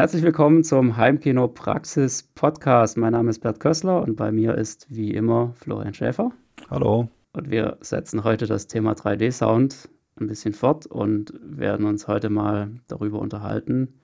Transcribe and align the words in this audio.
Herzlich 0.00 0.22
willkommen 0.22 0.64
zum 0.64 0.96
Heimkino 0.96 1.46
Praxis 1.46 2.22
Podcast. 2.22 2.96
Mein 2.96 3.12
Name 3.12 3.28
ist 3.28 3.40
Bert 3.40 3.60
Kössler 3.60 4.00
und 4.00 4.16
bei 4.16 4.32
mir 4.32 4.54
ist 4.54 4.86
wie 4.88 5.10
immer 5.10 5.52
Florian 5.58 5.92
Schäfer. 5.92 6.32
Hallo. 6.70 7.10
Und 7.34 7.50
wir 7.50 7.76
setzen 7.82 8.24
heute 8.24 8.46
das 8.46 8.66
Thema 8.66 8.92
3D-Sound 8.92 9.90
ein 10.18 10.26
bisschen 10.26 10.54
fort 10.54 10.86
und 10.86 11.34
werden 11.42 11.84
uns 11.84 12.08
heute 12.08 12.30
mal 12.30 12.70
darüber 12.88 13.18
unterhalten, 13.18 14.00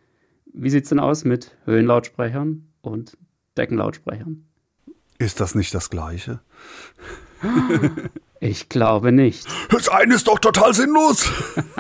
wie 0.53 0.69
sieht 0.69 0.83
es 0.83 0.91
denn 0.91 1.01
aus 1.01 1.25
mit 1.25 1.57
Höhenlautsprechern 1.65 2.69
und 2.83 3.17
Deckenlautsprechern? 3.57 4.45
Ist 5.17 5.41
das 5.41 5.55
nicht 5.55 5.75
das 5.75 5.89
Gleiche? 5.89 6.41
Ich 8.39 8.69
glaube 8.69 9.13
nicht. 9.13 9.47
Das 9.71 9.89
eine 9.89 10.15
ist 10.15 10.29
doch 10.29 10.39
total 10.39 10.75
sinnlos. 10.75 11.33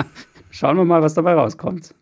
Schauen 0.50 0.78
wir 0.78 0.86
mal, 0.86 1.02
was 1.02 1.12
dabei 1.12 1.34
rauskommt. 1.34 1.94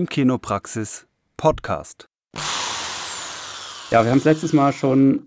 Heimkinopraxis 0.00 1.06
Podcast. 1.36 2.08
Ja, 3.90 4.02
wir 4.02 4.10
haben 4.10 4.16
es 4.16 4.24
letztes 4.24 4.54
Mal 4.54 4.72
schon 4.72 5.26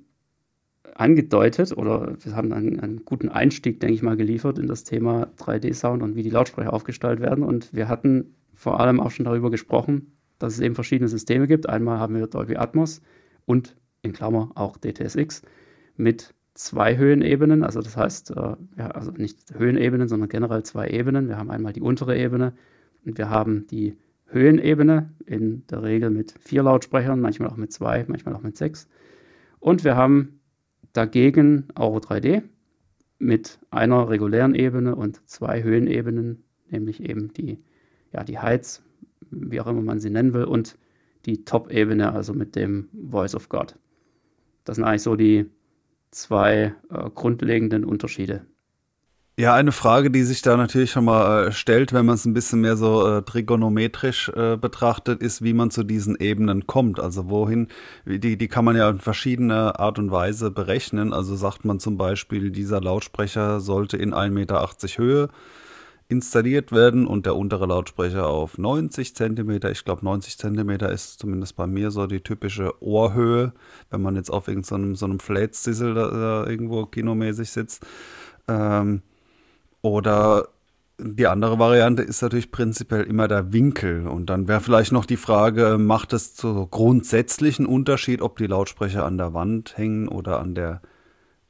angedeutet 0.95 1.77
oder 1.77 2.15
wir 2.19 2.35
haben 2.35 2.51
einen, 2.53 2.79
einen, 2.79 3.05
guten 3.05 3.29
Einstieg, 3.29 3.79
denke 3.79 3.93
ich 3.93 4.01
mal, 4.01 4.17
geliefert 4.17 4.57
in 4.57 4.65
das 4.65 4.83
Thema 4.83 5.27
3D-Sound 5.37 6.01
und 6.01 6.15
wie 6.15 6.23
die 6.23 6.31
Lautsprecher 6.31 6.73
aufgestellt 6.73 7.19
werden. 7.19 7.43
Und 7.43 7.71
wir 7.71 7.87
hatten 7.87 8.33
vor 8.55 8.79
allem 8.79 8.99
auch 8.99 9.11
schon 9.11 9.25
darüber 9.25 9.51
gesprochen, 9.51 10.11
dass 10.39 10.55
es 10.55 10.59
eben 10.59 10.73
verschiedene 10.73 11.07
Systeme 11.07 11.45
gibt. 11.45 11.69
Einmal 11.69 11.99
haben 11.99 12.15
wir 12.15 12.25
Dolby 12.25 12.55
Atmos 12.55 13.03
und 13.45 13.75
in 14.01 14.11
Klammer 14.11 14.53
auch 14.55 14.77
DTSX 14.77 15.43
mit 15.97 16.33
zwei 16.55 16.97
Höhenebenen. 16.97 17.63
Also 17.63 17.79
das 17.83 17.95
heißt, 17.95 18.31
äh, 18.31 18.55
ja, 18.79 18.87
also 18.87 19.11
nicht 19.11 19.53
Höhenebenen, 19.55 20.07
sondern 20.07 20.29
generell 20.29 20.63
zwei 20.63 20.87
Ebenen. 20.87 21.27
Wir 21.27 21.37
haben 21.37 21.51
einmal 21.51 21.73
die 21.73 21.81
untere 21.81 22.17
Ebene 22.17 22.53
und 23.05 23.19
wir 23.19 23.29
haben 23.29 23.67
die 23.67 23.97
Höhenebene, 24.33 25.13
in 25.25 25.65
der 25.67 25.83
Regel 25.83 26.09
mit 26.09 26.33
vier 26.39 26.63
Lautsprechern, 26.63 27.19
manchmal 27.19 27.49
auch 27.49 27.57
mit 27.57 27.71
zwei, 27.71 28.05
manchmal 28.07 28.35
auch 28.35 28.41
mit 28.41 28.57
sechs. 28.57 28.89
Und 29.59 29.83
wir 29.83 29.95
haben 29.95 30.39
dagegen 30.91 31.67
Auro 31.75 31.97
3D 31.97 32.43
mit 33.19 33.59
einer 33.69 34.09
regulären 34.09 34.55
Ebene 34.55 34.95
und 34.95 35.27
zwei 35.29 35.63
Höhenebenen, 35.63 36.43
nämlich 36.69 37.01
eben 37.01 37.33
die, 37.33 37.63
ja, 38.11 38.23
die 38.23 38.39
Heights, 38.39 38.83
wie 39.31 39.61
auch 39.61 39.67
immer 39.67 39.81
man 39.81 39.99
sie 39.99 40.09
nennen 40.09 40.33
will, 40.33 40.43
und 40.43 40.77
die 41.25 41.45
Top-Ebene, 41.45 42.11
also 42.11 42.33
mit 42.33 42.55
dem 42.55 42.89
Voice 43.09 43.35
of 43.35 43.49
God. 43.49 43.77
Das 44.65 44.75
sind 44.75 44.85
eigentlich 44.85 45.03
so 45.03 45.15
die 45.15 45.49
zwei 46.11 46.75
äh, 46.89 47.09
grundlegenden 47.13 47.85
Unterschiede. 47.85 48.45
Ja, 49.35 49.55
eine 49.55 49.71
Frage, 49.71 50.11
die 50.11 50.21
sich 50.21 50.43
da 50.43 50.55
natürlich 50.57 50.91
schon 50.91 51.05
mal 51.05 51.47
äh, 51.47 51.51
stellt, 51.51 51.91
wenn 51.91 52.05
man 52.05 52.13
es 52.13 52.25
ein 52.25 52.35
bisschen 52.35 52.61
mehr 52.61 52.77
so 52.77 53.07
äh, 53.07 53.23
trigonometrisch 53.23 54.29
äh, 54.29 54.57
betrachtet, 54.57 55.23
ist, 55.23 55.41
wie 55.43 55.53
man 55.53 55.71
zu 55.71 55.83
diesen 55.83 56.15
Ebenen 56.19 56.67
kommt. 56.67 56.99
Also 56.99 57.31
wohin, 57.31 57.67
die, 58.05 58.37
die 58.37 58.47
kann 58.47 58.63
man 58.63 58.75
ja 58.75 58.87
in 58.91 58.99
verschiedener 58.99 59.79
Art 59.79 59.97
und 59.97 60.11
Weise 60.11 60.51
berechnen. 60.51 61.13
Also 61.13 61.35
sagt 61.35 61.65
man 61.65 61.79
zum 61.79 61.97
Beispiel, 61.97 62.51
dieser 62.51 62.79
Lautsprecher 62.79 63.59
sollte 63.59 63.97
in 63.97 64.13
1,80 64.13 64.29
Meter 64.29 64.69
Höhe 64.97 65.29
installiert 66.09 66.71
werden 66.71 67.07
und 67.07 67.25
der 67.25 67.35
untere 67.35 67.65
Lautsprecher 67.65 68.27
auf 68.27 68.59
90 68.59 69.15
Zentimeter. 69.15 69.71
Ich 69.71 69.83
glaube, 69.83 70.05
90 70.05 70.37
Zentimeter 70.37 70.91
ist 70.91 71.17
zumindest 71.17 71.55
bei 71.55 71.65
mir 71.65 71.89
so 71.89 72.05
die 72.05 72.21
typische 72.21 72.79
Ohrhöhe, 72.83 73.53
wenn 73.89 74.03
man 74.03 74.15
jetzt 74.15 74.29
auf 74.29 74.47
irgendeinem 74.47 74.95
so 74.95 75.05
einem 75.07 75.19
Flat-Sizzle 75.19 75.95
da, 75.95 76.11
da, 76.11 76.47
irgendwo 76.47 76.85
kinomäßig 76.85 77.49
sitzt. 77.49 77.83
Ähm, 78.47 79.01
oder 79.83 80.47
die 80.97 81.27
andere 81.27 81.59
Variante 81.59 82.01
ist 82.01 82.21
natürlich 82.21 82.51
prinzipiell 82.51 83.03
immer 83.03 83.27
der 83.27 83.51
Winkel. 83.51 84.07
Und 84.07 84.27
dann 84.27 84.47
wäre 84.47 84.61
vielleicht 84.61 84.91
noch 84.91 85.05
die 85.05 85.17
Frage, 85.17 85.77
macht 85.77 86.13
es 86.13 86.33
zu 86.33 86.65
grundsätzlichen 86.67 87.65
Unterschied, 87.65 88.21
ob 88.21 88.37
die 88.37 88.47
Lautsprecher 88.47 89.05
an 89.05 89.17
der 89.17 89.33
Wand 89.33 89.77
hängen 89.77 90.07
oder 90.07 90.39
an 90.39 90.55
der 90.55 90.81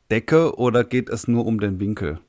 Decke 0.09 0.57
oder 0.57 0.83
geht 0.83 1.09
es 1.09 1.27
nur 1.27 1.45
um 1.45 1.59
den 1.59 1.79
Winkel? 1.79 2.19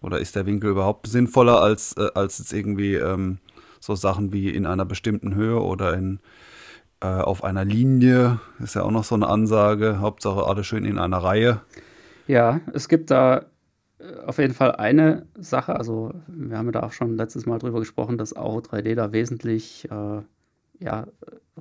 Oder 0.00 0.18
ist 0.18 0.36
der 0.36 0.46
Winkel 0.46 0.70
überhaupt 0.70 1.06
sinnvoller 1.06 1.62
als, 1.62 1.94
äh, 1.96 2.08
als 2.14 2.38
jetzt 2.38 2.52
irgendwie 2.52 2.94
ähm, 2.94 3.38
so 3.80 3.94
Sachen 3.94 4.32
wie 4.32 4.50
in 4.50 4.66
einer 4.66 4.84
bestimmten 4.84 5.34
Höhe 5.34 5.60
oder 5.60 5.94
in, 5.94 6.18
äh, 7.00 7.06
auf 7.06 7.44
einer 7.44 7.64
Linie? 7.64 8.40
Ist 8.58 8.74
ja 8.74 8.82
auch 8.82 8.90
noch 8.90 9.04
so 9.04 9.14
eine 9.14 9.28
Ansage. 9.28 10.00
Hauptsache 10.00 10.44
alle 10.46 10.64
schön 10.64 10.84
in 10.84 10.98
einer 10.98 11.18
Reihe. 11.18 11.60
Ja, 12.26 12.60
es 12.72 12.88
gibt 12.88 13.10
da 13.10 13.46
auf 14.26 14.38
jeden 14.38 14.54
Fall 14.54 14.72
eine 14.72 15.26
Sache, 15.38 15.76
also 15.76 16.12
wir 16.26 16.58
haben 16.58 16.66
ja 16.66 16.72
da 16.72 16.82
auch 16.82 16.92
schon 16.92 17.16
letztes 17.16 17.46
Mal 17.46 17.58
drüber 17.58 17.80
gesprochen, 17.80 18.18
dass 18.18 18.36
Auro 18.36 18.58
3D 18.58 18.94
da 18.94 19.12
wesentlich 19.12 19.90
äh, 19.90 20.22
ja, 20.80 21.06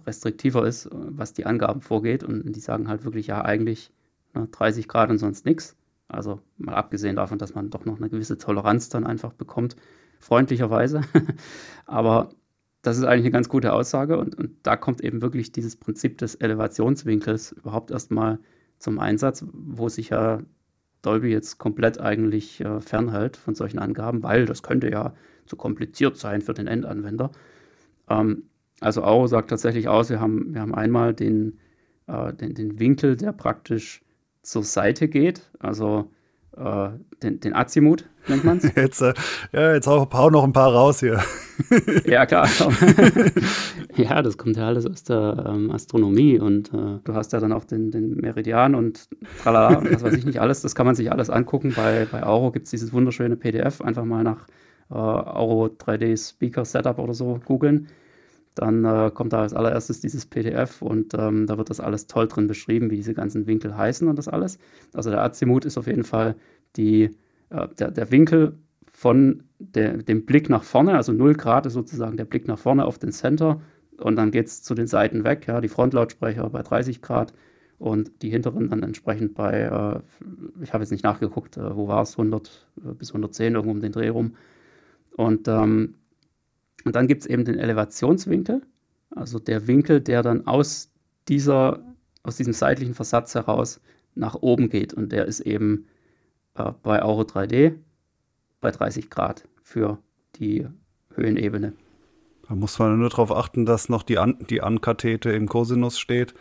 restriktiver 0.05 0.67
ist, 0.67 0.89
was 0.91 1.33
die 1.33 1.45
Angaben 1.45 1.81
vorgeht. 1.81 2.23
Und 2.23 2.51
die 2.51 2.59
sagen 2.59 2.87
halt 2.87 3.05
wirklich, 3.05 3.27
ja, 3.27 3.43
eigentlich 3.43 3.91
ne, 4.33 4.47
30 4.51 4.87
Grad 4.87 5.09
und 5.09 5.17
sonst 5.17 5.45
nichts. 5.45 5.77
Also 6.07 6.39
mal 6.57 6.75
abgesehen 6.75 7.15
davon, 7.15 7.39
dass 7.39 7.55
man 7.55 7.69
doch 7.69 7.85
noch 7.85 7.97
eine 7.97 8.09
gewisse 8.09 8.37
Toleranz 8.37 8.89
dann 8.89 9.05
einfach 9.05 9.33
bekommt, 9.33 9.75
freundlicherweise. 10.19 11.01
Aber 11.85 12.29
das 12.81 12.97
ist 12.97 13.05
eigentlich 13.05 13.25
eine 13.25 13.31
ganz 13.31 13.49
gute 13.49 13.73
Aussage 13.73 14.17
und, 14.19 14.35
und 14.35 14.51
da 14.63 14.77
kommt 14.77 15.01
eben 15.01 15.21
wirklich 15.21 15.51
dieses 15.51 15.75
Prinzip 15.75 16.19
des 16.19 16.35
Elevationswinkels 16.35 17.53
überhaupt 17.53 17.89
erstmal 17.89 18.39
zum 18.77 18.99
Einsatz, 18.99 19.43
wo 19.51 19.89
sich 19.89 20.09
ja 20.09 20.41
Dolby 21.05 21.29
jetzt 21.29 21.57
komplett 21.57 21.99
eigentlich 21.99 22.61
äh, 22.61 22.81
fernhält 22.81 23.37
von 23.37 23.55
solchen 23.55 23.79
Angaben, 23.79 24.23
weil 24.23 24.45
das 24.45 24.63
könnte 24.63 24.89
ja 24.89 25.13
zu 25.45 25.55
kompliziert 25.55 26.17
sein 26.17 26.41
für 26.41 26.53
den 26.53 26.67
Endanwender. 26.67 27.31
Ähm, 28.09 28.43
also 28.81 29.03
Auro 29.03 29.27
sagt 29.27 29.49
tatsächlich 29.49 29.87
aus, 29.87 30.09
wir 30.09 30.19
haben, 30.19 30.53
wir 30.53 30.61
haben 30.61 30.75
einmal 30.75 31.13
den, 31.13 31.59
äh, 32.07 32.33
den, 32.33 32.53
den 32.53 32.79
Winkel, 32.79 33.15
der 33.15 33.31
praktisch 33.31 34.03
zur 34.41 34.63
Seite 34.63 35.07
geht, 35.07 35.49
also 35.59 36.11
äh, 36.57 36.89
den, 37.21 37.39
den 37.39 37.55
Azimut 37.55 38.05
nennt 38.27 38.43
man 38.43 38.57
es. 38.57 38.63
Jetzt, 38.75 39.01
äh, 39.01 39.13
ja, 39.53 39.73
jetzt 39.73 39.87
hau, 39.87 40.07
hau 40.11 40.29
noch 40.29 40.43
ein 40.43 40.53
paar 40.53 40.73
raus 40.73 40.99
hier. 40.99 41.21
ja, 42.05 42.25
klar. 42.25 42.47
ja, 43.95 44.21
das 44.21 44.37
kommt 44.37 44.57
ja 44.57 44.67
alles 44.67 44.85
aus 44.85 45.03
der 45.03 45.45
ähm, 45.47 45.71
Astronomie 45.71 46.39
und 46.39 46.73
äh, 46.73 46.99
du 47.03 47.13
hast 47.13 47.33
ja 47.33 47.39
dann 47.39 47.53
auch 47.53 47.63
den, 47.63 47.91
den 47.91 48.15
Meridian 48.15 48.75
und 48.75 49.07
tralala, 49.41 49.81
was 49.91 50.03
weiß 50.03 50.13
ich 50.15 50.25
nicht 50.25 50.41
alles. 50.41 50.61
Das 50.61 50.75
kann 50.75 50.85
man 50.85 50.95
sich 50.95 51.11
alles 51.11 51.29
angucken. 51.29 51.73
Bei, 51.75 52.07
bei 52.11 52.23
Auro 52.23 52.51
gibt 52.51 52.65
es 52.65 52.71
dieses 52.71 52.93
wunderschöne 52.93 53.35
PDF. 53.35 53.81
Einfach 53.81 54.05
mal 54.05 54.23
nach 54.23 54.47
äh, 54.89 54.95
Auro 54.95 55.65
3D 55.65 56.17
Speaker 56.17 56.65
Setup 56.65 56.99
oder 56.99 57.13
so 57.13 57.39
googeln. 57.45 57.89
Dann 58.55 58.85
äh, 58.85 59.11
kommt 59.13 59.33
da 59.33 59.41
als 59.41 59.53
allererstes 59.53 59.99
dieses 59.99 60.25
PDF 60.25 60.81
und 60.81 61.13
ähm, 61.13 61.45
da 61.45 61.57
wird 61.57 61.69
das 61.69 61.81
alles 61.81 62.07
toll 62.07 62.27
drin 62.27 62.47
beschrieben, 62.47 62.89
wie 62.89 62.95
diese 62.95 63.13
ganzen 63.13 63.47
Winkel 63.47 63.77
heißen 63.77 64.07
und 64.07 64.17
das 64.17 64.29
alles. 64.29 64.57
Also 64.93 65.09
der 65.09 65.21
Azimut 65.21 65.65
ist 65.65 65.77
auf 65.77 65.87
jeden 65.87 66.05
Fall 66.05 66.35
die, 66.77 67.11
äh, 67.49 67.67
der, 67.77 67.91
der 67.91 68.11
Winkel 68.11 68.57
von 68.91 69.43
der, 69.59 69.97
dem 69.97 70.25
Blick 70.25 70.49
nach 70.49 70.63
vorne, 70.63 70.95
also 70.95 71.11
0 71.11 71.33
Grad 71.35 71.65
ist 71.65 71.73
sozusagen 71.73 72.15
der 72.15 72.25
Blick 72.25 72.47
nach 72.47 72.57
vorne 72.57 72.85
auf 72.85 72.97
den 72.97 73.11
Center 73.11 73.59
und 73.97 74.15
dann 74.15 74.31
geht 74.31 74.47
es 74.47 74.63
zu 74.63 74.73
den 74.73 74.87
Seiten 74.87 75.25
weg, 75.25 75.47
ja, 75.47 75.59
die 75.59 75.67
Frontlautsprecher 75.67 76.49
bei 76.49 76.63
30 76.63 77.01
Grad 77.01 77.33
und 77.77 78.21
die 78.21 78.29
hinteren 78.29 78.69
dann 78.69 78.83
entsprechend 78.83 79.35
bei, 79.35 79.63
äh, 79.63 79.99
ich 80.63 80.73
habe 80.73 80.83
jetzt 80.83 80.91
nicht 80.91 81.03
nachgeguckt, 81.03 81.57
äh, 81.57 81.75
wo 81.75 81.89
war 81.89 82.03
es, 82.03 82.13
100 82.13 82.67
äh, 82.77 82.93
bis 82.93 83.09
110 83.09 83.55
irgendwo 83.55 83.71
um 83.71 83.81
den 83.81 83.91
Dreh 83.91 84.07
rum. 84.07 84.35
Und, 85.17 85.47
ähm, 85.47 85.95
und 86.85 86.95
dann 86.95 87.07
gibt 87.07 87.23
es 87.23 87.27
eben 87.27 87.43
den 87.43 87.59
Elevationswinkel, 87.59 88.61
also 89.09 89.39
der 89.39 89.67
Winkel, 89.67 90.01
der 90.01 90.23
dann 90.23 90.47
aus, 90.47 90.91
dieser, 91.27 91.83
aus 92.23 92.37
diesem 92.37 92.53
seitlichen 92.53 92.93
Versatz 92.93 93.35
heraus 93.35 93.81
nach 94.13 94.35
oben 94.35 94.69
geht 94.69 94.93
und 94.93 95.11
der 95.11 95.25
ist 95.25 95.41
eben 95.41 95.87
äh, 96.55 96.71
bei 96.83 97.01
Auro 97.01 97.21
3D 97.21 97.75
bei 98.61 98.71
30 98.71 99.09
Grad 99.09 99.47
für 99.61 99.99
die 100.37 100.67
Höhenebene. 101.13 101.73
Da 102.47 102.55
muss 102.55 102.77
man 102.77 102.99
nur 102.99 103.09
darauf 103.09 103.31
achten, 103.31 103.65
dass 103.65 103.89
noch 103.89 104.03
die, 104.03 104.17
An 104.17 104.37
die 104.49 104.61
Ankathete 104.61 105.31
im 105.31 105.47
Cosinus 105.47 105.99
steht. 105.99 106.33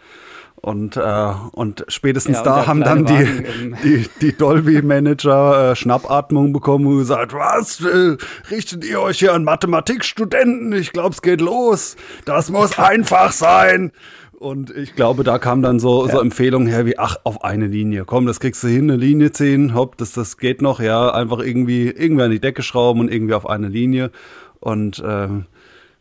Und, 0.56 0.96
äh, 0.96 1.32
und 1.52 1.84
spätestens 1.88 2.36
ja, 2.36 2.40
und 2.40 2.46
da 2.46 2.66
haben 2.66 2.80
dann 2.80 3.04
die, 3.04 3.44
die, 3.84 4.08
die 4.20 4.36
Dolby-Manager 4.36 5.72
äh, 5.72 5.76
Schnappatmung 5.76 6.52
bekommen 6.52 6.86
und 6.86 6.98
gesagt, 6.98 7.34
was, 7.34 7.80
äh, 7.80 8.16
richtet 8.50 8.84
ihr 8.84 9.00
euch 9.00 9.18
hier 9.18 9.34
an 9.34 9.44
Mathematikstudenten? 9.44 10.72
Ich 10.72 10.92
glaube, 10.92 11.10
es 11.10 11.22
geht 11.22 11.40
los. 11.40 11.96
Das 12.24 12.50
muss 12.50 12.78
einfach 12.78 13.32
sein. 13.32 13.92
Und 14.32 14.70
ich 14.76 14.94
glaube, 14.94 15.24
da 15.24 15.38
kam 15.38 15.62
dann 15.62 15.78
so, 15.78 16.06
so 16.06 16.20
Empfehlungen 16.20 16.68
her 16.68 16.84
wie, 16.86 16.98
ach, 16.98 17.16
auf 17.24 17.44
eine 17.44 17.66
Linie. 17.66 18.04
Komm, 18.04 18.26
das 18.26 18.40
kriegst 18.40 18.62
du 18.62 18.68
hin, 18.68 18.90
eine 18.90 18.96
Linie 18.96 19.32
ziehen, 19.32 19.74
hopp, 19.74 19.96
das, 19.96 20.12
das 20.12 20.36
geht 20.36 20.60
noch, 20.60 20.80
ja, 20.80 21.10
einfach 21.10 21.38
irgendwie, 21.38 21.88
irgendwie 21.88 22.24
an 22.24 22.30
die 22.30 22.40
Decke 22.40 22.62
schrauben 22.62 23.00
und 23.00 23.12
irgendwie 23.12 23.34
auf 23.34 23.48
eine 23.48 23.68
Linie. 23.68 24.10
Und 24.60 24.98
äh, 24.98 25.28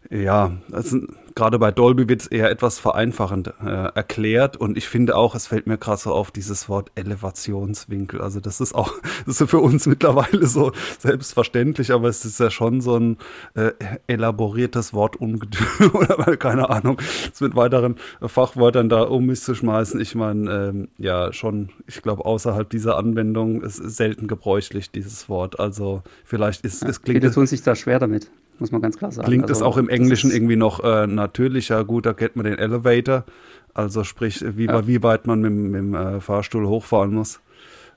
ja, 0.10 0.52
also, 0.72 1.00
gerade 1.36 1.60
bei 1.60 1.72
Dolby 1.72 2.08
wird 2.10 2.22
es 2.22 2.28
eher 2.28 2.50
etwas 2.50 2.80
vereinfachend 2.80 3.54
äh, 3.64 3.70
erklärt 3.70 4.58
und 4.58 4.78
ich 4.78 4.88
finde 4.88 5.16
auch, 5.16 5.36
es 5.36 5.48
fällt 5.48 5.68
mir 5.68 5.78
gerade 5.78 6.00
so 6.00 6.12
auf 6.12 6.32
dieses 6.32 6.70
Wort 6.70 6.92
Elevationswinkel. 6.96 8.22
Also 8.22 8.40
das 8.40 8.62
ist 8.62 8.76
auch, 8.76 8.94
das 9.26 9.42
ist 9.42 9.50
für 9.50 9.60
uns 9.60 9.86
mittlerweile 9.86 10.46
so 10.48 10.72
selbstverständlich, 11.00 11.92
aber 11.92 12.08
es 12.08 12.26
ist 12.26 12.40
ja 12.40 12.52
schon 12.52 12.82
so 12.82 12.98
ein 12.98 13.18
äh, 13.56 13.72
elaboriertes 14.08 14.94
Wort 14.94 15.20
oder 15.94 16.38
keine 16.38 16.70
Ahnung, 16.70 17.00
es 17.32 17.42
mit 17.42 17.56
weiteren 17.56 17.96
Fachwörtern 18.22 18.90
da 18.90 19.04
um 19.04 19.26
mich 19.26 19.42
zu 19.42 19.56
schmeißen. 19.56 20.00
Ich 20.00 20.16
meine, 20.16 20.52
ähm, 20.52 20.88
ja, 20.98 21.34
schon, 21.34 21.70
ich 21.88 22.02
glaube, 22.02 22.26
außerhalb 22.26 22.70
dieser 22.70 22.98
Anwendung 22.98 23.62
ist 23.62 23.78
selten 23.78 24.28
gebräuchlich, 24.28 24.92
dieses 24.92 25.30
Wort. 25.30 25.60
Also 25.60 26.04
vielleicht 26.26 26.66
ist 26.66 26.84
ja, 26.84 26.90
es 26.90 27.02
klingt. 27.02 27.22
Viele 27.22 27.34
tun 27.34 27.48
sich 27.48 27.64
da 27.64 27.76
schwer 27.76 28.00
damit 28.00 28.30
muss 28.60 28.72
man 28.72 28.82
ganz 28.82 28.98
klar 28.98 29.12
sagen. 29.12 29.28
Klingt 29.28 29.44
also, 29.44 29.54
das 29.54 29.62
auch 29.62 29.78
im 29.78 29.90
Englischen 29.90 30.32
irgendwie 30.32 30.56
noch 30.56 30.84
äh, 30.84 31.08
natürlicher? 31.08 31.84
Gut, 31.86 32.06
da 32.06 32.14
kennt 32.14 32.36
man 32.36 32.46
den 32.46 32.58
Elevator, 32.58 33.26
also 33.74 34.04
sprich, 34.04 34.44
wie, 34.56 34.66
ja. 34.66 34.88
wie 34.88 35.02
weit 35.04 35.28
man 35.28 35.42
mit, 35.42 35.52
mit 35.54 35.76
dem 35.76 35.96
äh, 35.96 36.20
Fahrstuhl 36.20 36.68
hochfahren 36.68 37.14
muss. 37.14 37.42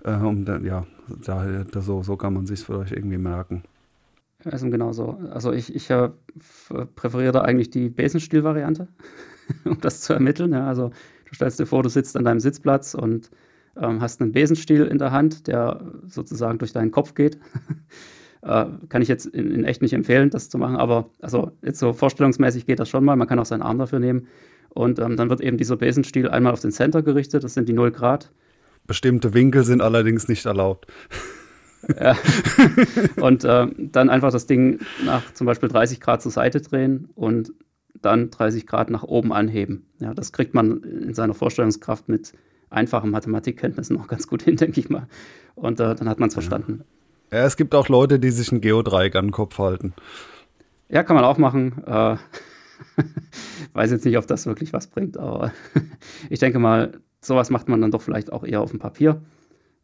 Äh, 0.05 0.15
um 0.15 0.45
dann, 0.45 0.65
ja, 0.65 0.87
da, 1.25 1.65
da, 1.71 1.81
so, 1.81 2.03
so 2.03 2.17
kann 2.17 2.35
man 2.35 2.47
sich 2.47 2.61
vielleicht 2.61 2.93
irgendwie 2.93 3.19
merken. 3.19 3.63
Also 4.45 4.69
genau 4.71 4.93
so. 4.93 5.19
Also 5.31 5.53
ich, 5.53 5.75
ich 5.75 5.91
äh, 5.91 6.11
präferiere 6.95 7.33
da 7.33 7.41
eigentlich 7.43 7.71
die 7.71 7.89
Besenstiel-Variante, 7.89 8.89
um 9.65 9.81
das 9.81 10.03
zu 10.03 10.13
ermitteln. 10.13 10.53
Ja, 10.53 10.67
also 10.67 10.91
du 11.29 11.35
stellst 11.35 11.59
dir 11.59 11.67
vor, 11.67 11.83
du 11.83 11.89
sitzt 11.89 12.17
an 12.17 12.25
deinem 12.25 12.41
Sitzplatz 12.41 12.95
und 12.95 13.31
ähm, 13.77 14.01
hast 14.01 14.21
einen 14.21 14.33
Besenstiel 14.33 14.87
in 14.87 14.99
der 14.99 15.13
Hand, 15.13 15.49
der 15.49 15.81
sozusagen 16.07 16.59
durch 16.59 16.73
deinen 16.73 16.91
Kopf 16.91 17.15
geht. 17.15 17.39
Äh, 18.43 18.67
kann 18.89 19.03
ich 19.03 19.09
jetzt 19.09 19.27
in, 19.27 19.51
in, 19.51 19.65
echt 19.65 19.83
nicht 19.83 19.93
empfehlen, 19.93 20.31
das 20.31 20.49
zu 20.49 20.59
machen, 20.59 20.77
aber 20.77 21.11
also 21.21 21.53
jetzt 21.63 21.79
so 21.79 21.93
vorstellungsmäßig 21.93 22.67
geht 22.67 22.79
das 22.79 22.89
schon 22.89 23.05
mal. 23.05 23.17
Man 23.17 23.29
kann 23.29 23.39
auch 23.39 23.47
seinen 23.47 23.63
Arm 23.63 23.79
dafür 23.79 23.99
nehmen. 23.99 24.27
Und 24.71 24.99
ähm, 24.99 25.17
dann 25.17 25.31
wird 25.31 25.41
eben 25.41 25.57
dieser 25.57 25.77
Besenstiel 25.77 26.29
einmal 26.29 26.53
auf 26.53 26.61
den 26.61 26.71
Center 26.71 27.03
gerichtet, 27.03 27.45
das 27.45 27.55
sind 27.55 27.69
die 27.69 27.73
0 27.73 27.93
Grad. 27.93 28.31
Bestimmte 28.87 29.35
Winkel 29.35 29.65
sind 29.65 29.81
allerdings 29.81 30.29
nicht 30.29 30.45
erlaubt. 30.47 30.87
Ja. 32.01 32.17
und 33.17 33.45
äh, 33.45 33.67
dann 33.79 34.11
einfach 34.11 34.33
das 34.33 34.47
Ding 34.47 34.81
nach 35.05 35.33
zum 35.35 35.47
Beispiel 35.47 35.69
30 35.69 36.01
Grad 36.01 36.21
zur 36.21 36.33
Seite 36.33 36.61
drehen 36.61 37.09
und 37.15 37.53
dann 38.03 38.31
30 38.31 38.67
Grad 38.67 38.91
nach 38.91 39.03
oben 39.03 39.33
anheben. 39.33 39.87
Ja, 39.99 40.15
das 40.15 40.33
kriegt 40.33 40.55
man 40.55 40.83
in 40.83 41.15
seiner 41.15 41.35
Vorstellungskraft 41.35 42.09
mit 42.09 42.33
einfachen 42.71 43.11
Mathematikkenntnissen 43.11 43.97
noch 43.97 44.09
ganz 44.09 44.27
gut 44.27 44.43
hin, 44.43 44.57
denke 44.57 44.81
ich 44.81 44.91
mal. 44.91 45.07
Und 45.55 45.81
äh, 45.81 45.95
dann 45.95 46.09
hat 46.09 46.19
man 46.19 46.29
es 46.29 46.35
verstanden. 46.35 46.85
Ja, 47.33 47.45
es 47.45 47.57
gibt 47.57 47.75
auch 47.75 47.89
Leute, 47.89 48.19
die 48.19 48.31
sich 48.31 48.53
ein 48.53 48.61
Geodreieck 48.61 49.17
an 49.17 49.27
den 49.27 49.33
Kopf 49.33 49.59
halten. 49.59 49.95
Ja, 50.89 51.03
kann 51.03 51.17
man 51.17 51.25
auch 51.25 51.39
machen. 51.39 51.83
Äh, 51.85 52.17
weiß 53.73 53.91
jetzt 53.91 54.05
nicht, 54.05 54.17
ob 54.17 54.27
das 54.27 54.47
wirklich 54.47 54.73
was 54.73 54.87
bringt, 54.87 55.19
aber 55.19 55.53
ich 56.31 56.39
denke 56.39 56.59
mal, 56.59 57.01
sowas 57.21 57.51
macht 57.51 57.69
man 57.69 57.81
dann 57.81 57.91
doch 57.91 58.03
vielleicht 58.03 58.33
auch 58.33 58.45
eher 58.45 58.61
auf 58.61 58.71
dem 58.71 58.79
Papier 58.79 59.21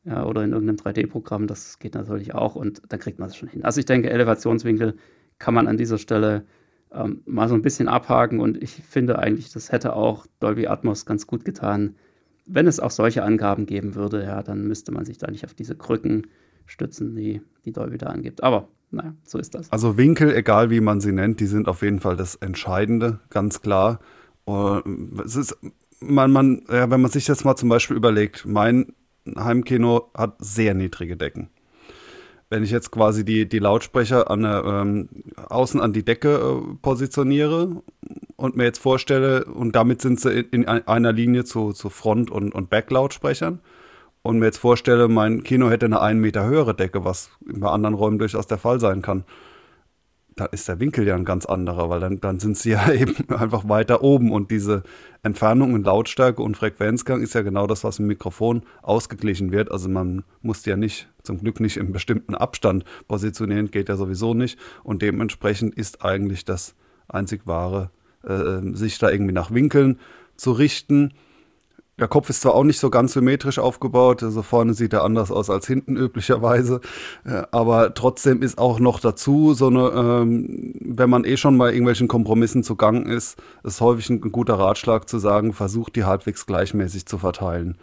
ja, 0.05 0.25
oder 0.25 0.45
in 0.45 0.53
irgendeinem 0.53 0.77
3D-Programm. 0.77 1.47
Das 1.47 1.79
geht 1.79 1.95
natürlich 1.95 2.35
auch 2.35 2.55
und 2.55 2.83
dann 2.89 3.01
kriegt 3.01 3.19
man 3.19 3.29
es 3.29 3.37
schon 3.37 3.49
hin. 3.49 3.65
Also 3.65 3.81
ich 3.81 3.87
denke, 3.87 4.11
Elevationswinkel 4.11 4.95
kann 5.39 5.55
man 5.55 5.67
an 5.67 5.77
dieser 5.77 5.99
Stelle 5.99 6.45
ähm, 6.93 7.23
mal 7.27 7.49
so 7.49 7.55
ein 7.55 7.63
bisschen 7.63 7.89
abhaken 7.89 8.41
und 8.41 8.63
ich 8.63 8.75
finde 8.75 9.19
eigentlich, 9.19 9.53
das 9.53 9.73
hätte 9.73 9.97
auch 9.97 10.27
Dolby 10.41 10.67
Atmos 10.67 11.07
ganz 11.07 11.27
gut 11.27 11.45
getan. 11.45 11.97
Wenn 12.47 12.67
es 12.67 12.81
auch 12.81 12.91
solche 12.91 13.23
Angaben 13.23 13.67
geben 13.67 13.95
würde, 13.95 14.23
ja, 14.23 14.43
dann 14.43 14.67
müsste 14.67 14.93
man 14.93 15.05
sich 15.05 15.19
da 15.19 15.31
nicht 15.31 15.45
auf 15.45 15.55
diese 15.55 15.77
Krücken 15.77 16.27
stützen, 16.67 17.15
die, 17.15 17.43
die 17.65 17.73
Dolby 17.73 17.99
da 17.99 18.07
angibt. 18.07 18.43
Aber 18.43 18.69
naja, 18.91 19.15
so 19.25 19.39
ist 19.39 19.55
das. 19.55 19.73
Also 19.73 19.97
Winkel, 19.97 20.35
egal 20.35 20.71
wie 20.71 20.81
man 20.81 21.01
sie 21.01 21.13
nennt, 21.13 21.41
die 21.41 21.47
sind 21.47 21.69
auf 21.69 21.83
jeden 21.83 22.01
Fall 22.01 22.17
das 22.17 22.35
Entscheidende, 22.37 23.21
ganz 23.31 23.63
klar. 23.63 24.01
es 25.25 25.37
ist, 25.37 25.57
man, 26.01 26.31
man, 26.31 26.63
ja, 26.71 26.91
wenn 26.91 27.01
man 27.01 27.11
sich 27.11 27.27
jetzt 27.27 27.45
mal 27.45 27.57
zum 27.57 27.69
Beispiel 27.69 27.97
überlegt, 27.97 28.45
mein 28.45 28.95
Heimkino 29.27 30.11
hat 30.15 30.37
sehr 30.39 30.75
niedrige 30.75 31.17
Decken. 31.17 31.49
Wenn 32.51 32.65
ich 32.65 32.71
jetzt 32.71 32.91
quasi 32.91 33.25
die, 33.25 33.49
die 33.49 33.61
Lautsprecher 33.61 34.31
an 34.31 34.43
der, 34.43 34.63
ähm, 34.67 35.09
außen 35.37 35.81
an 35.81 35.95
die 35.95 36.05
Decke 36.05 36.35
äh, 36.35 36.75
positioniere 36.83 37.83
und 38.37 38.57
mir 38.57 38.65
jetzt 38.65 38.79
vorstelle, 38.79 39.47
und 39.47 39.75
damit 39.75 40.03
sind 40.03 40.21
sie 40.21 40.33
in, 40.33 40.65
in 40.65 40.67
einer 40.67 41.13
Linie 41.13 41.45
zu, 41.45 41.73
zu 41.73 41.89
Front- 41.89 42.31
und, 42.31 42.55
und 42.55 42.69
Back-Lautsprechern, 42.69 43.61
und 44.23 44.39
mir 44.39 44.47
jetzt 44.47 44.59
vorstelle, 44.59 45.09
mein 45.09 45.43
Kino 45.43 45.71
hätte 45.71 45.87
eine 45.87 46.01
einen 46.01 46.21
Meter 46.21 46.45
höhere 46.45 46.75
Decke, 46.75 47.05
was 47.05 47.31
bei 47.41 47.69
anderen 47.69 47.95
Räumen 47.95 48.19
durchaus 48.19 48.47
der 48.47 48.59
Fall 48.59 48.81
sein 48.81 49.03
kann, 49.03 49.25
da 50.37 50.47
ist 50.47 50.69
der 50.69 50.81
Winkel 50.81 51.07
ja 51.07 51.15
ein 51.15 51.25
ganz 51.25 51.47
anderer, 51.47 51.91
weil 51.91 52.01
dann, 52.01 52.21
dann 52.21 52.39
sind 52.39 52.57
sie 52.57 52.71
ja 52.73 52.91
eben 52.93 53.15
einfach 53.31 53.69
weiter 53.69 54.03
oben 54.03 54.33
und 54.33 54.51
diese 54.51 54.83
Entfernung 55.23 55.75
in 55.77 55.85
Lautstärke 55.85 56.43
und 56.43 56.57
Frequenzgang 56.57 57.21
ist 57.21 57.35
ja 57.35 57.43
genau 57.43 57.67
das, 57.67 57.85
was 57.85 57.99
im 57.99 58.07
Mikrofon 58.07 58.63
ausgeglichen 58.83 59.53
wird. 59.53 59.71
Also 59.71 59.89
man 59.89 60.25
muss 60.41 60.65
ja 60.65 60.77
nicht, 60.77 61.09
zum 61.23 61.39
Glück 61.39 61.61
nicht 61.61 61.77
im 61.77 61.93
bestimmten 61.93 62.35
Abstand 62.35 62.85
positionieren, 63.09 63.71
geht 63.71 63.89
ja 63.89 63.97
sowieso 63.97 64.35
nicht. 64.35 64.59
Und 64.83 65.03
dementsprechend 65.03 65.75
ist 65.75 66.05
eigentlich 66.05 66.45
das 66.45 66.75
einzig 67.09 67.43
wahre, 67.47 67.91
äh, 68.25 68.61
sich 68.75 68.99
da 68.99 69.11
irgendwie 69.11 69.33
nach 69.35 69.53
Winkeln 69.53 69.99
zu 70.37 70.53
richten 70.53 71.13
der 72.03 72.09
Kopf 72.09 72.29
ist 72.31 72.41
zwar 72.41 72.57
auch 72.57 72.65
nicht 72.65 72.81
so 72.81 72.91
ganz 72.91 73.13
symmetrisch 73.13 73.61
aufgebaut, 73.61 74.25
also 74.25 74.43
vorne 74.43 74.75
sieht 74.75 74.93
er 74.93 75.05
anders 75.05 75.31
aus 75.31 75.49
als 75.49 75.69
hinten 75.69 75.97
üblicherweise, 75.97 76.81
äh, 77.25 77.45
aber 77.53 77.95
trotzdem 77.95 78.43
ist 78.43 78.59
auch 78.59 78.81
noch 78.81 78.99
dazu 78.99 79.55
so 79.55 79.69
eine, 79.69 79.89
ähm, 79.95 80.75
wenn 80.81 81.09
man 81.09 81.25
eh 81.25 81.37
schon 81.37 81.57
bei 81.59 81.69
irgendwelchen 81.71 82.09
Kompromissen 82.09 82.65
zugangen 82.65 83.07
ist, 83.07 83.41
ist 83.63 83.81
häufig 83.81 84.11
ein 84.11 84.21
guter 84.21 84.55
Ratschlag 84.55 85.09
zu 85.09 85.21
sagen, 85.21 85.53
versucht 85.53 85.95
die 85.95 86.03
halbwegs 86.03 86.45
gleichmäßig 86.45 87.07
zu 87.07 87.19
verteilen. 87.19 87.77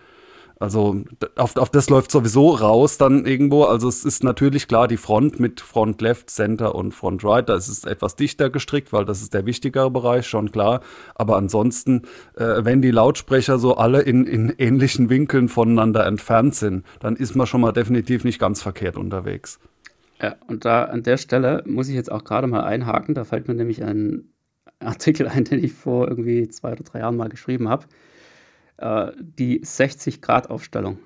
Also 0.61 1.03
auf, 1.37 1.55
auf 1.55 1.69
das 1.69 1.89
läuft 1.89 2.11
sowieso 2.11 2.49
raus 2.49 2.97
dann 2.97 3.25
irgendwo. 3.25 3.63
Also 3.63 3.87
es 3.87 4.03
ist 4.03 4.25
natürlich 4.25 4.67
klar 4.67 4.89
die 4.89 4.97
Front 4.97 5.39
mit 5.39 5.61
Front 5.61 6.01
Left, 6.01 6.29
Center 6.29 6.75
und 6.75 6.93
Front 6.93 7.23
Right. 7.23 7.47
Da 7.47 7.55
ist 7.55 7.69
es 7.69 7.85
etwas 7.85 8.17
dichter 8.17 8.49
gestrickt, 8.49 8.91
weil 8.91 9.05
das 9.05 9.21
ist 9.21 9.33
der 9.33 9.45
wichtigere 9.45 9.89
Bereich, 9.89 10.27
schon 10.27 10.51
klar. 10.51 10.81
Aber 11.15 11.37
ansonsten, 11.37 12.01
äh, 12.35 12.65
wenn 12.65 12.81
die 12.81 12.91
Lautsprecher 12.91 13.57
so 13.57 13.77
alle 13.77 14.01
in, 14.01 14.27
in 14.27 14.53
ähnlichen 14.57 15.09
Winkeln 15.09 15.47
voneinander 15.47 16.05
entfernt 16.05 16.55
sind, 16.55 16.85
dann 16.99 17.15
ist 17.15 17.35
man 17.35 17.47
schon 17.47 17.61
mal 17.61 17.71
definitiv 17.71 18.25
nicht 18.25 18.39
ganz 18.39 18.61
verkehrt 18.61 18.97
unterwegs. 18.97 19.59
Ja, 20.21 20.35
und 20.47 20.65
da 20.65 20.83
an 20.83 21.03
der 21.03 21.15
Stelle 21.15 21.63
muss 21.67 21.87
ich 21.87 21.95
jetzt 21.95 22.11
auch 22.11 22.25
gerade 22.25 22.47
mal 22.47 22.65
einhaken. 22.65 23.15
Da 23.15 23.23
fällt 23.23 23.47
mir 23.47 23.53
nämlich 23.53 23.81
ein 23.81 24.33
Artikel 24.79 25.29
ein, 25.29 25.45
den 25.45 25.63
ich 25.63 25.71
vor 25.71 26.09
irgendwie 26.09 26.49
zwei 26.49 26.73
oder 26.73 26.83
drei 26.83 26.99
Jahren 26.99 27.15
mal 27.15 27.29
geschrieben 27.29 27.69
habe 27.69 27.85
äh, 28.79 29.11
die 29.19 29.61
60-Grad-Aufstellung. 29.61 30.99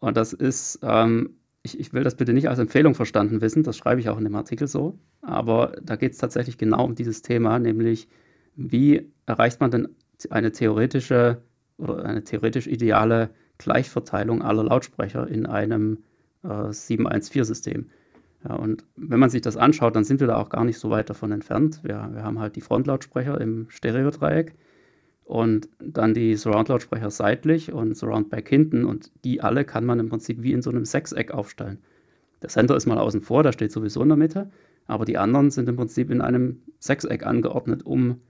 Und 0.00 0.16
das 0.16 0.32
ist, 0.32 0.78
ähm, 0.82 1.36
ich, 1.62 1.78
ich, 1.80 1.92
will 1.92 2.04
das 2.04 2.14
bitte 2.14 2.32
nicht 2.32 2.48
als 2.48 2.58
Empfehlung 2.58 2.94
verstanden 2.94 3.40
wissen, 3.40 3.62
das 3.62 3.76
schreibe 3.76 4.00
ich 4.00 4.08
auch 4.08 4.18
in 4.18 4.24
dem 4.24 4.36
Artikel 4.36 4.68
so, 4.68 4.98
aber 5.22 5.72
da 5.82 5.96
geht 5.96 6.12
es 6.12 6.18
tatsächlich 6.18 6.58
genau 6.58 6.84
um 6.84 6.94
dieses 6.94 7.22
Thema, 7.22 7.58
nämlich 7.58 8.08
wie 8.54 9.10
erreicht 9.26 9.60
man 9.60 9.70
denn 9.70 9.88
eine 10.30 10.52
theoretische 10.52 11.42
oder 11.78 12.04
eine 12.04 12.24
theoretisch 12.24 12.66
ideale 12.66 13.30
Gleichverteilung 13.58 14.42
aller 14.42 14.64
Lautsprecher 14.64 15.26
in 15.28 15.46
einem 15.46 15.98
äh, 16.42 16.48
714-System. 16.48 17.86
Ja, 18.44 18.54
und 18.54 18.84
wenn 18.96 19.18
man 19.18 19.30
sich 19.30 19.42
das 19.42 19.56
anschaut, 19.56 19.96
dann 19.96 20.04
sind 20.04 20.20
wir 20.20 20.28
da 20.28 20.36
auch 20.36 20.48
gar 20.48 20.64
nicht 20.64 20.78
so 20.78 20.90
weit 20.90 21.10
davon 21.10 21.32
entfernt. 21.32 21.80
Wir, 21.82 22.08
wir 22.12 22.22
haben 22.22 22.38
halt 22.38 22.56
die 22.56 22.60
Frontlautsprecher 22.60 23.40
im 23.40 23.66
Stereodreieck 23.68 24.54
und 25.28 25.68
dann 25.78 26.14
die 26.14 26.36
Surround-Lautsprecher 26.36 27.10
seitlich 27.10 27.70
und 27.70 27.94
Surround-Back 27.94 28.48
hinten 28.48 28.86
und 28.86 29.12
die 29.24 29.42
alle 29.42 29.66
kann 29.66 29.84
man 29.84 30.00
im 30.00 30.08
Prinzip 30.08 30.42
wie 30.42 30.54
in 30.54 30.62
so 30.62 30.70
einem 30.70 30.86
Sechseck 30.86 31.32
aufstellen. 31.32 31.80
Der 32.40 32.48
Center 32.48 32.74
ist 32.74 32.86
mal 32.86 32.96
außen 32.96 33.20
vor, 33.20 33.42
der 33.42 33.52
steht 33.52 33.70
sowieso 33.70 34.00
in 34.02 34.08
der 34.08 34.16
Mitte, 34.16 34.50
aber 34.86 35.04
die 35.04 35.18
anderen 35.18 35.50
sind 35.50 35.68
im 35.68 35.76
Prinzip 35.76 36.10
in 36.10 36.22
einem 36.22 36.62
Sechseck 36.78 37.26
angeordnet 37.26 37.84
um 37.84 38.22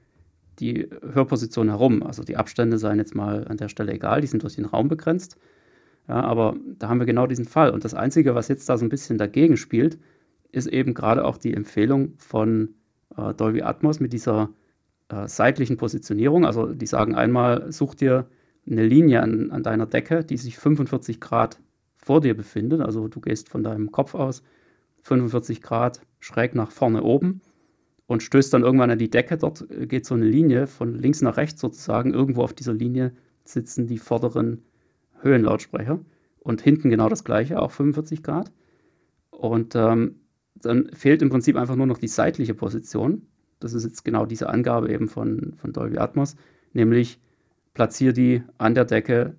die 0.58 0.88
Hörposition 1.12 1.68
herum. 1.68 2.02
Also 2.02 2.24
die 2.24 2.36
Abstände 2.36 2.78
seien 2.78 2.98
jetzt 2.98 3.14
mal 3.14 3.46
an 3.46 3.58
der 3.58 3.68
Stelle 3.68 3.92
egal, 3.92 4.20
die 4.20 4.26
sind 4.26 4.42
durch 4.42 4.56
den 4.56 4.64
Raum 4.64 4.88
begrenzt. 4.88 5.38
Ja, 6.08 6.20
aber 6.22 6.56
da 6.80 6.88
haben 6.88 6.98
wir 6.98 7.06
genau 7.06 7.28
diesen 7.28 7.44
Fall. 7.44 7.70
Und 7.70 7.84
das 7.84 7.94
Einzige, 7.94 8.34
was 8.34 8.48
jetzt 8.48 8.68
da 8.68 8.76
so 8.76 8.84
ein 8.84 8.88
bisschen 8.88 9.18
dagegen 9.18 9.56
spielt, 9.56 10.00
ist 10.50 10.66
eben 10.66 10.94
gerade 10.94 11.24
auch 11.24 11.36
die 11.36 11.54
Empfehlung 11.54 12.14
von 12.16 12.70
äh, 13.16 13.34
Dolby 13.34 13.62
Atmos 13.62 14.00
mit 14.00 14.12
dieser 14.12 14.50
äh, 15.08 15.28
seitlichen 15.28 15.76
Positionierung. 15.76 16.44
Also 16.44 16.66
die 16.72 16.86
sagen 16.86 17.14
einmal, 17.14 17.72
such 17.72 17.94
dir 17.94 18.26
eine 18.66 18.86
Linie 18.86 19.22
an, 19.22 19.50
an 19.50 19.62
deiner 19.62 19.86
Decke, 19.86 20.24
die 20.24 20.36
sich 20.36 20.58
45 20.58 21.20
Grad 21.20 21.60
vor 21.96 22.20
dir 22.20 22.36
befindet. 22.36 22.80
Also 22.80 23.08
du 23.08 23.20
gehst 23.20 23.48
von 23.48 23.62
deinem 23.62 23.92
Kopf 23.92 24.14
aus 24.14 24.42
45 25.02 25.62
Grad 25.62 26.02
schräg 26.20 26.54
nach 26.54 26.70
vorne 26.70 27.02
oben 27.02 27.40
und 28.06 28.22
stößt 28.22 28.52
dann 28.52 28.62
irgendwann 28.62 28.90
an 28.90 28.98
die 28.98 29.10
Decke. 29.10 29.36
Dort 29.36 29.66
geht 29.88 30.06
so 30.06 30.14
eine 30.14 30.26
Linie 30.26 30.66
von 30.66 30.94
links 30.94 31.22
nach 31.22 31.36
rechts 31.36 31.60
sozusagen. 31.60 32.12
Irgendwo 32.12 32.42
auf 32.42 32.52
dieser 32.52 32.74
Linie 32.74 33.12
sitzen 33.44 33.86
die 33.86 33.98
vorderen 33.98 34.62
Höhenlautsprecher 35.20 36.00
und 36.40 36.60
hinten 36.60 36.90
genau 36.90 37.08
das 37.08 37.24
gleiche, 37.24 37.60
auch 37.60 37.70
45 37.70 38.22
Grad. 38.22 38.52
Und 39.30 39.74
ähm, 39.76 40.16
dann 40.54 40.90
fehlt 40.92 41.22
im 41.22 41.30
Prinzip 41.30 41.56
einfach 41.56 41.76
nur 41.76 41.86
noch 41.86 41.98
die 41.98 42.08
seitliche 42.08 42.54
Position. 42.54 43.26
Das 43.60 43.72
ist 43.72 43.84
jetzt 43.84 44.04
genau 44.04 44.26
diese 44.26 44.48
Angabe 44.48 44.90
eben 44.90 45.08
von, 45.08 45.54
von 45.56 45.72
Dolby 45.72 45.98
Atmos, 45.98 46.36
nämlich 46.72 47.18
platziere 47.74 48.12
die 48.12 48.42
an 48.58 48.74
der 48.74 48.84
Decke 48.84 49.36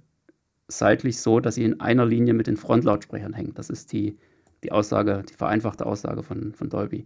seitlich 0.68 1.20
so, 1.20 1.40
dass 1.40 1.56
sie 1.56 1.64
in 1.64 1.80
einer 1.82 2.06
Linie 2.06 2.34
mit 2.34 2.48
den 2.48 2.58
Frontlautsprechern 2.58 3.34
hängen. 3.34 3.54
Das 3.56 3.70
ist 3.70 3.92
die, 3.92 4.18
die 4.64 4.72
Aussage, 4.72 5.24
die 5.30 5.34
vereinfachte 5.34 5.86
Aussage 5.86 6.24
von, 6.24 6.54
von 6.54 6.70
Dolby. 6.70 7.06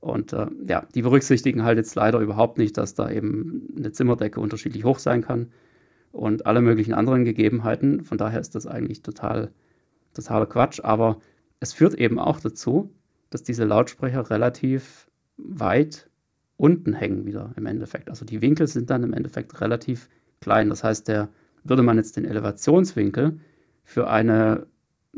Und 0.00 0.32
äh, 0.32 0.46
ja, 0.66 0.86
die 0.94 1.02
berücksichtigen 1.02 1.62
halt 1.62 1.76
jetzt 1.76 1.94
leider 1.94 2.20
überhaupt 2.20 2.56
nicht, 2.56 2.78
dass 2.78 2.94
da 2.94 3.10
eben 3.10 3.68
eine 3.76 3.92
Zimmerdecke 3.92 4.40
unterschiedlich 4.40 4.84
hoch 4.84 4.98
sein 4.98 5.22
kann 5.22 5.48
und 6.12 6.46
alle 6.46 6.62
möglichen 6.62 6.94
anderen 6.94 7.24
Gegebenheiten. 7.24 8.04
Von 8.04 8.16
daher 8.16 8.40
ist 8.40 8.54
das 8.54 8.66
eigentlich 8.66 9.02
total, 9.02 9.50
totaler 10.14 10.46
Quatsch. 10.46 10.80
Aber 10.82 11.20
es 11.60 11.72
führt 11.72 11.94
eben 11.94 12.18
auch 12.18 12.40
dazu, 12.40 12.90
dass 13.28 13.42
diese 13.42 13.64
Lautsprecher 13.64 14.30
relativ 14.30 15.08
weit 15.36 16.09
unten 16.60 16.92
hängen 16.92 17.24
wieder 17.24 17.52
im 17.56 17.66
Endeffekt. 17.66 18.10
Also 18.10 18.24
die 18.24 18.42
Winkel 18.42 18.66
sind 18.66 18.90
dann 18.90 19.02
im 19.02 19.12
Endeffekt 19.12 19.60
relativ 19.60 20.08
klein. 20.40 20.68
Das 20.68 20.84
heißt, 20.84 21.08
der 21.08 21.28
würde 21.64 21.82
man 21.82 21.96
jetzt 21.96 22.16
den 22.16 22.24
Elevationswinkel 22.24 23.40
für 23.82 24.08
eine, 24.08 24.66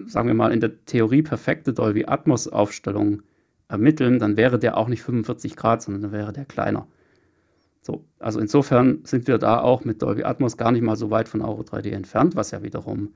sagen 0.06 0.28
wir 0.28 0.34
mal, 0.34 0.52
in 0.52 0.60
der 0.60 0.84
Theorie 0.84 1.22
perfekte 1.22 1.72
Dolby 1.72 2.06
Atmos 2.06 2.48
Aufstellung 2.48 3.22
ermitteln, 3.68 4.18
dann 4.18 4.36
wäre 4.36 4.58
der 4.58 4.76
auch 4.76 4.88
nicht 4.88 5.02
45 5.02 5.56
Grad, 5.56 5.82
sondern 5.82 6.02
dann 6.02 6.12
wäre 6.12 6.32
der 6.32 6.44
kleiner. 6.44 6.86
So, 7.80 8.04
also 8.20 8.38
insofern 8.38 9.00
sind 9.04 9.26
wir 9.26 9.38
da 9.38 9.60
auch 9.60 9.84
mit 9.84 10.02
Dolby 10.02 10.24
Atmos 10.24 10.56
gar 10.56 10.70
nicht 10.70 10.82
mal 10.82 10.96
so 10.96 11.10
weit 11.10 11.28
von 11.28 11.42
Auro 11.42 11.62
3D 11.62 11.90
entfernt, 11.90 12.36
was 12.36 12.52
ja 12.52 12.62
wiederum 12.62 13.14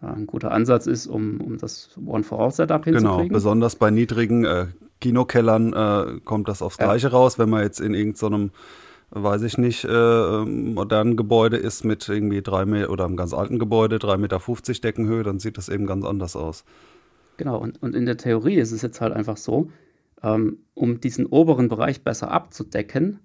äh, 0.00 0.06
ein 0.06 0.26
guter 0.26 0.52
Ansatz 0.52 0.86
ist, 0.86 1.06
um, 1.06 1.40
um 1.40 1.58
das 1.58 1.90
One-for-All-Setup 2.04 2.82
genau, 2.82 2.98
hinzukriegen. 2.98 3.28
Genau, 3.28 3.34
besonders 3.34 3.76
bei 3.76 3.90
niedrigen 3.90 4.44
äh, 4.44 4.66
Kinokellern 5.00 5.72
äh, 5.72 6.20
kommt 6.24 6.48
das 6.48 6.62
aufs 6.62 6.78
Gleiche 6.78 7.08
ja. 7.08 7.12
raus, 7.12 7.38
wenn 7.38 7.50
man 7.50 7.62
jetzt 7.62 7.80
in 7.80 7.94
irgendeinem 7.94 8.48
so 8.48 8.52
weiß 9.10 9.42
ich 9.42 9.56
nicht, 9.56 9.84
äh, 9.84 10.44
modernen 10.44 11.16
Gebäude 11.16 11.56
ist 11.56 11.84
mit 11.84 12.08
irgendwie 12.08 12.42
drei 12.42 12.64
Meter 12.64 12.90
oder 12.90 13.04
einem 13.04 13.16
ganz 13.16 13.32
alten 13.32 13.58
Gebäude, 13.58 13.96
3,50 13.96 14.18
Meter 14.18 14.80
Deckenhöhe, 14.82 15.22
dann 15.22 15.38
sieht 15.38 15.58
das 15.58 15.68
eben 15.68 15.86
ganz 15.86 16.04
anders 16.04 16.34
aus. 16.34 16.64
Genau, 17.36 17.58
und, 17.58 17.82
und 17.82 17.94
in 17.94 18.06
der 18.06 18.16
Theorie 18.16 18.56
ist 18.56 18.72
es 18.72 18.82
jetzt 18.82 19.00
halt 19.00 19.12
einfach 19.12 19.36
so, 19.36 19.70
ähm, 20.22 20.58
um 20.74 21.00
diesen 21.00 21.26
oberen 21.26 21.68
Bereich 21.68 22.02
besser 22.02 22.30
abzudecken, 22.30 23.20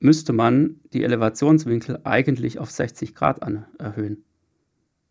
müsste 0.00 0.32
man 0.32 0.80
die 0.92 1.04
Elevationswinkel 1.04 2.00
eigentlich 2.04 2.58
auf 2.58 2.70
60 2.70 3.14
Grad 3.14 3.42
an, 3.42 3.66
erhöhen. 3.78 4.24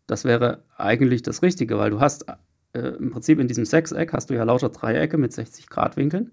Das 0.06 0.24
wäre 0.24 0.64
eigentlich 0.76 1.22
das 1.22 1.42
Richtige, 1.42 1.78
weil 1.78 1.90
du 1.90 2.00
hast 2.00 2.26
äh, 2.72 2.80
im 2.80 3.10
Prinzip 3.10 3.38
in 3.38 3.48
diesem 3.48 3.64
Sechseck 3.64 4.12
hast 4.12 4.30
du 4.30 4.34
ja 4.34 4.44
lauter 4.44 4.68
Dreiecke 4.68 5.18
mit 5.18 5.32
60 5.32 5.68
Grad 5.68 5.96
Winkeln. 5.96 6.32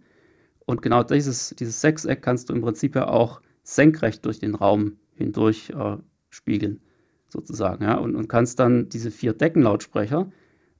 Und 0.66 0.82
genau 0.82 1.04
dieses, 1.04 1.56
dieses 1.58 1.82
Sechseck 1.82 2.22
kannst 2.22 2.50
du 2.50 2.54
im 2.54 2.62
Prinzip 2.62 2.96
ja 2.96 3.08
auch 3.08 3.42
senkrecht 3.64 4.26
durch 4.26 4.40
den 4.40 4.56
Raum 4.56 4.98
hindurch 5.16 5.72
äh, 5.72 5.98
spiegeln, 6.30 6.82
sozusagen. 7.30 7.84
Ja? 7.84 7.96
Und, 7.96 8.16
und 8.16 8.28
kannst 8.28 8.60
dann 8.60 8.90
diese 8.90 9.12
vier 9.12 9.34
Deckenlautsprecher 9.34 10.32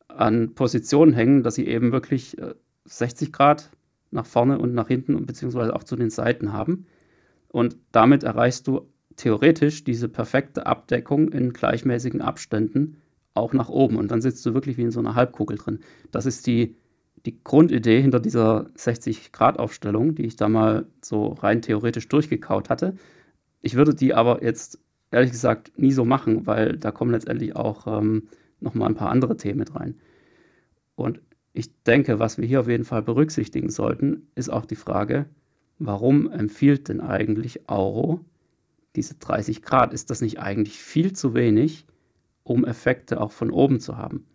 an 0.08 0.56
Positionen 0.56 1.14
hängen, 1.14 1.44
dass 1.44 1.56
sie 1.56 1.68
eben 1.68 1.92
wirklich 1.92 2.38
äh, 2.38 2.56
60 2.86 3.32
Grad 3.32 3.72
nach 4.12 4.26
vorne 4.26 4.60
und 4.60 4.74
nach 4.74 4.88
hinten 4.88 5.16
und 5.16 5.26
beziehungsweise 5.26 5.76
auch 5.76 5.84
zu 5.84 5.96
den 5.96 6.10
Seiten 6.10 6.54
haben. 6.54 6.86
Und 7.48 7.78
damit 7.92 8.24
erreichst 8.24 8.68
du 8.68 8.90
theoretisch 9.16 9.84
diese 9.84 10.10
perfekte 10.10 10.66
Abdeckung 10.66 11.30
in 11.30 11.54
gleichmäßigen 11.54 12.22
Abständen 12.22 13.02
auch 13.36 13.54
nach 13.54 13.70
oben. 13.70 13.98
Und 13.98 14.10
dann 14.10 14.22
sitzt 14.22 14.46
du 14.46 14.54
wirklich 14.54 14.78
wie 14.78 14.84
in 14.84 14.92
so 14.92 15.00
einer 15.00 15.16
Halbkugel 15.16 15.58
drin. 15.58 15.80
Das 16.12 16.26
ist 16.26 16.48
die 16.48 16.76
die 17.26 17.44
Grundidee 17.44 18.02
hinter 18.02 18.20
dieser 18.20 18.70
60-Grad-Aufstellung, 18.78 20.16
die 20.16 20.26
ich 20.26 20.36
da 20.36 20.48
mal 20.48 20.86
so 21.02 21.30
rein 21.30 21.62
theoretisch 21.62 22.08
durchgekaut 22.08 22.70
hatte. 22.70 22.96
Ich 23.62 23.76
würde 23.76 23.96
die 23.96 24.14
aber 24.14 24.44
jetzt 24.44 24.80
ehrlich 25.12 25.32
gesagt 25.32 25.78
nie 25.78 25.92
so 25.92 26.06
machen, 26.06 26.46
weil 26.46 26.78
da 26.78 26.92
kommen 26.92 27.12
letztendlich 27.12 27.56
auch 27.56 27.88
ähm, 27.88 28.28
nochmal 28.60 28.90
ein 28.90 28.96
paar 28.96 29.10
andere 29.10 29.38
Themen 29.38 29.60
mit 29.60 29.76
rein. 29.76 29.96
Und 30.96 31.20
ich 31.54 31.72
denke, 31.84 32.20
was 32.20 32.38
wir 32.38 32.46
hier 32.46 32.60
auf 32.60 32.68
jeden 32.68 32.86
Fall 32.86 33.02
berücksichtigen 33.02 33.70
sollten, 33.70 34.28
ist 34.36 34.50
auch 34.50 34.66
die 34.66 34.76
Frage, 34.76 35.26
warum 35.80 36.30
empfiehlt 36.30 36.90
denn 36.90 37.02
eigentlich 37.02 37.70
Auro 37.70 38.20
diese 38.96 39.16
30 39.16 39.62
Grad? 39.62 39.94
Ist 39.94 40.10
das 40.10 40.22
nicht 40.22 40.40
eigentlich 40.40 40.78
viel 40.80 41.14
zu 41.14 41.34
wenig, 41.34 41.86
um 42.46 42.64
Effekte 42.64 43.20
auch 43.20 43.34
von 43.34 43.52
oben 43.52 43.82
zu 43.82 43.98
haben? 43.98 44.26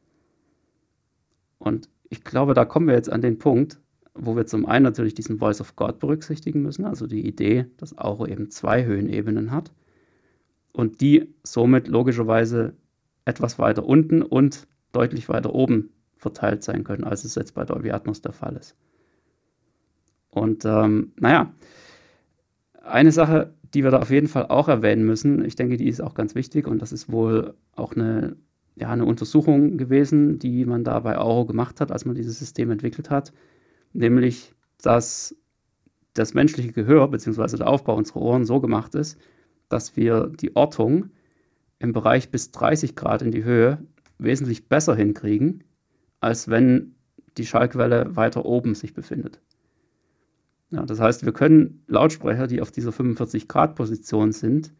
Und 1.59 1.88
ich 2.11 2.25
glaube, 2.25 2.52
da 2.52 2.67
kommen 2.67 2.88
wir 2.88 2.95
jetzt 2.95 3.11
an 3.11 3.23
den 3.23 3.38
Punkt, 3.38 3.81
wo 4.14 4.37
wir 4.37 4.45
zum 4.47 4.67
einen 4.67 4.83
natürlich 4.83 5.14
diesen 5.14 5.38
Voice 5.38 5.61
of 5.61 5.76
God 5.76 5.99
berücksichtigen 6.00 6.61
müssen, 6.61 6.85
also 6.85 7.07
die 7.07 7.26
Idee, 7.26 7.67
dass 7.79 7.97
Auro 7.97 8.26
eben 8.26 8.50
zwei 8.50 8.85
Höhenebenen 8.85 9.52
hat 9.52 9.73
und 10.73 11.00
die 11.00 11.33
somit 11.43 11.88
logischerweise 11.88 12.75
etwas 13.25 13.59
weiter 13.59 13.87
unten 13.87 14.23
und 14.23 14.67
deutlich 14.93 15.29
weiter 15.29 15.55
oben 15.55 15.90
verteilt 16.17 16.64
sein 16.64 16.85
können, 16.85 17.05
als 17.05 17.25
es 17.25 17.37
jetzt 17.37 17.55
bei 17.55 17.64
Dolby 17.64 17.93
Atmos 17.93 18.21
der 18.21 18.33
Fall 18.33 18.57
ist. 18.57 18.76
Und 20.31 20.64
ähm, 20.64 21.12
naja, 21.17 21.52
eine 22.83 23.12
Sache, 23.12 23.55
die 23.75 23.85
wir 23.85 23.91
da 23.91 24.00
auf 24.00 24.11
jeden 24.11 24.29
Fall 24.29 24.47
auch 24.47 24.69
erwähnen 24.69 25.05
müssen, 25.05 25.45
ich 25.45 25.57
denke, 25.57 25.77
die 25.77 25.89
ist 25.89 26.00
auch 26.00 26.15
ganz 26.15 26.35
wichtig 26.35 26.67
und 26.67 26.83
das 26.83 26.93
ist 26.93 27.11
wohl 27.11 27.55
auch 27.75 27.95
eine 27.95 28.37
ja, 28.77 28.91
eine 28.91 29.05
Untersuchung 29.05 29.77
gewesen, 29.77 30.39
die 30.39 30.65
man 30.65 30.85
da 30.85 31.00
bei 31.00 31.19
Auro 31.19 31.45
gemacht 31.45 31.81
hat, 31.81 31.93
als 31.93 32.05
man 32.07 32.15
dieses 32.15 32.39
System 32.39 32.71
entwickelt 32.71 33.11
hat, 33.11 33.33
nämlich, 33.93 34.55
dass 34.81 35.37
das 36.15 36.35
menschliche 36.35 36.73
Gehör 36.73 37.09
bzw. 37.09 37.59
der 37.59 37.69
Aufbau 37.69 37.97
unserer 37.97 38.23
Ohren 38.23 38.45
so 38.45 38.61
gemacht 38.61 38.95
ist, 38.95 39.19
dass 39.69 39.97
wir 39.97 40.29
die 40.29 40.57
Ortung 40.57 41.11
im 41.79 41.93
Bereich 41.93 42.31
bis 42.31 42.50
30 42.50 42.97
Grad 42.97 43.23
in 43.23 43.31
die 43.31 43.45
Höhe 43.45 43.79
wesentlich 44.19 44.69
besser 44.69 44.95
hinkriegen, 44.95 45.65
als 46.21 46.49
wenn 46.49 46.95
die 47.39 47.47
Schallquelle 47.47 48.17
weiter 48.17 48.45
oben 48.45 48.75
sich 48.75 48.95
befindet. 48.95 49.41
Ja, 50.71 50.85
das 50.87 51.00
heißt, 51.00 51.25
wir 51.25 51.33
können 51.33 51.83
Lautsprecher, 51.89 52.47
die 52.47 52.61
auf 52.61 52.71
dieser 52.71 52.93
45 52.93 53.49
Grad 53.49 53.75
Position 53.75 54.33
sind, 54.33 54.73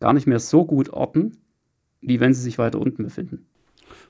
gar 0.00 0.12
nicht 0.12 0.26
mehr 0.26 0.40
so 0.40 0.64
gut 0.64 0.90
orten, 0.90 1.36
wie 2.00 2.20
wenn 2.20 2.32
sie 2.34 2.42
sich 2.42 2.58
weiter 2.58 2.80
unten 2.80 3.02
befinden. 3.02 3.46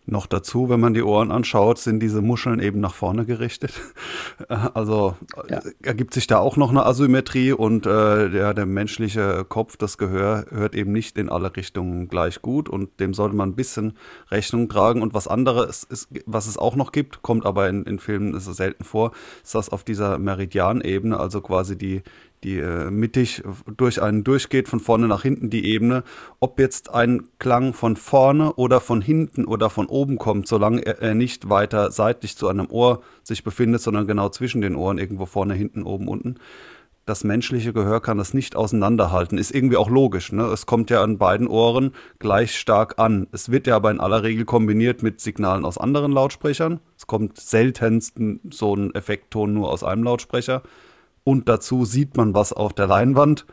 Noch 0.07 0.27
dazu, 0.27 0.71
wenn 0.71 0.81
man 0.81 0.95
die 0.95 1.03
Ohren 1.03 1.31
anschaut, 1.31 1.79
sind 1.79 2.01
diese 2.01 2.23
Muscheln 2.23 2.61
eben 2.61 2.81
nach 2.81 2.95
vorne 2.95 3.25
gerichtet. 3.25 3.73
Also 4.75 5.17
ja. 5.51 5.61
ergibt 5.83 6.15
sich 6.15 6.27
da 6.27 6.39
auch 6.39 6.57
noch 6.57 6.71
eine 6.71 6.87
Asymmetrie 6.87 7.53
und 7.53 7.87
äh, 7.87 8.31
der, 8.31 8.55
der 8.55 8.67
menschliche 8.67 9.45
Kopf, 9.47 9.77
das 9.77 9.99
Gehör, 9.99 10.47
hört 10.51 10.75
eben 10.75 10.93
nicht 10.93 11.19
in 11.19 11.29
alle 11.29 11.55
Richtungen 11.55 12.09
gleich 12.09 12.41
gut 12.41 12.69
und 12.69 13.01
dem 13.01 13.15
sollte 13.15 13.37
man 13.37 13.51
ein 13.51 13.55
bisschen 13.57 13.95
Rechnung 14.31 14.69
tragen. 14.69 15.03
Und 15.03 15.13
was 15.13 15.29
anderes 15.29 15.85
ist, 15.85 16.09
was 16.27 16.47
es 16.47 16.57
auch 16.57 16.77
noch 16.77 16.93
gibt, 16.93 17.23
kommt 17.23 17.45
aber 17.45 17.69
in, 17.69 17.85
in 17.85 17.99
Filmen 17.99 18.35
ist 18.35 18.45
selten 18.45 18.85
vor, 18.85 19.13
ist 19.43 19.55
das 19.55 19.69
auf 19.69 19.85
dieser 19.85 20.19
Meridianebene, 20.19 21.19
also 21.19 21.41
quasi 21.41 21.77
die, 21.77 22.03
die 22.45 22.59
äh, 22.59 22.91
mittig 22.91 23.43
durch 23.77 24.01
einen 24.03 24.25
durchgeht, 24.25 24.69
von 24.69 24.81
vorne 24.81 25.09
nach 25.09 25.23
hinten 25.23 25.51
die 25.51 25.67
Ebene, 25.67 26.05
ob 26.41 26.59
jetzt 26.59 26.95
ein 26.95 27.29
Klang 27.39 27.75
von 27.75 27.97
vorne 27.97 28.53
oder 28.55 28.81
von 28.81 29.01
hinten 29.01 29.45
oder 29.45 29.71
von 29.71 29.87
oben 29.87 30.19
kommt, 30.19 30.47
solange 30.47 30.85
er, 30.87 31.03
er, 31.03 31.15
nicht 31.15 31.49
weiter 31.49 31.91
seitlich 31.91 32.37
zu 32.37 32.49
einem 32.49 32.71
Ohr 32.71 33.03
sich 33.23 33.45
befindet, 33.45 33.83
sondern 33.83 34.07
genau 34.07 34.29
zwischen 34.29 34.61
den 34.61 34.77
Ohren, 34.77 34.99
irgendwo 34.99 35.27
vorne, 35.27 35.55
hinten, 35.55 35.83
oben, 35.83 36.09
unten. 36.09 36.37
Das 37.09 37.25
menschliche 37.25 37.73
Gehör 37.73 38.03
kann 38.03 38.19
das 38.19 38.35
nicht 38.35 38.55
auseinanderhalten. 38.55 39.39
Ist 39.39 39.55
irgendwie 39.55 39.79
auch 39.79 39.89
logisch. 39.89 40.31
Ne? 40.31 40.43
Es 40.45 40.67
kommt 40.67 40.91
ja 40.91 41.03
an 41.03 41.17
beiden 41.17 41.49
Ohren 41.49 41.93
gleich 42.19 42.55
stark 42.59 42.99
an. 42.99 43.29
Es 43.33 43.51
wird 43.51 43.67
ja 43.67 43.77
aber 43.77 43.91
in 43.91 43.99
aller 43.99 44.23
Regel 44.23 44.45
kombiniert 44.45 45.03
mit 45.03 45.19
Signalen 45.19 45.65
aus 45.65 45.79
anderen 45.79 46.13
Lautsprechern. 46.13 46.81
Es 46.99 47.07
kommt 47.07 47.41
seltenst 47.41 48.17
so 48.51 48.75
ein 48.77 48.95
Effektton 48.95 49.55
nur 49.55 49.73
aus 49.73 49.85
einem 49.85 50.03
Lautsprecher 50.03 50.63
und 51.29 51.47
dazu 51.47 51.85
sieht 51.85 52.17
man 52.17 52.33
was 52.33 52.55
auf 52.55 52.73
der 52.73 52.87
Leinwand 52.87 53.45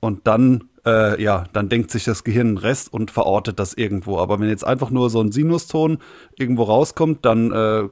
und 0.00 0.26
dann, 0.26 0.64
äh, 0.84 1.22
ja, 1.22 1.44
dann 1.52 1.68
denkt 1.68 1.92
sich 1.92 2.02
das 2.02 2.24
Gehirn 2.24 2.56
den 2.56 2.58
Rest 2.58 2.92
und 2.92 3.12
verortet 3.12 3.60
das 3.60 3.74
irgendwo. 3.74 4.18
Aber 4.18 4.40
wenn 4.40 4.48
jetzt 4.48 4.66
einfach 4.66 4.90
nur 4.90 5.08
so 5.08 5.20
ein 5.20 5.30
Sinuston 5.30 5.98
irgendwo 6.36 6.64
rauskommt, 6.64 7.24
dann 7.24 7.52
äh, 7.52 7.88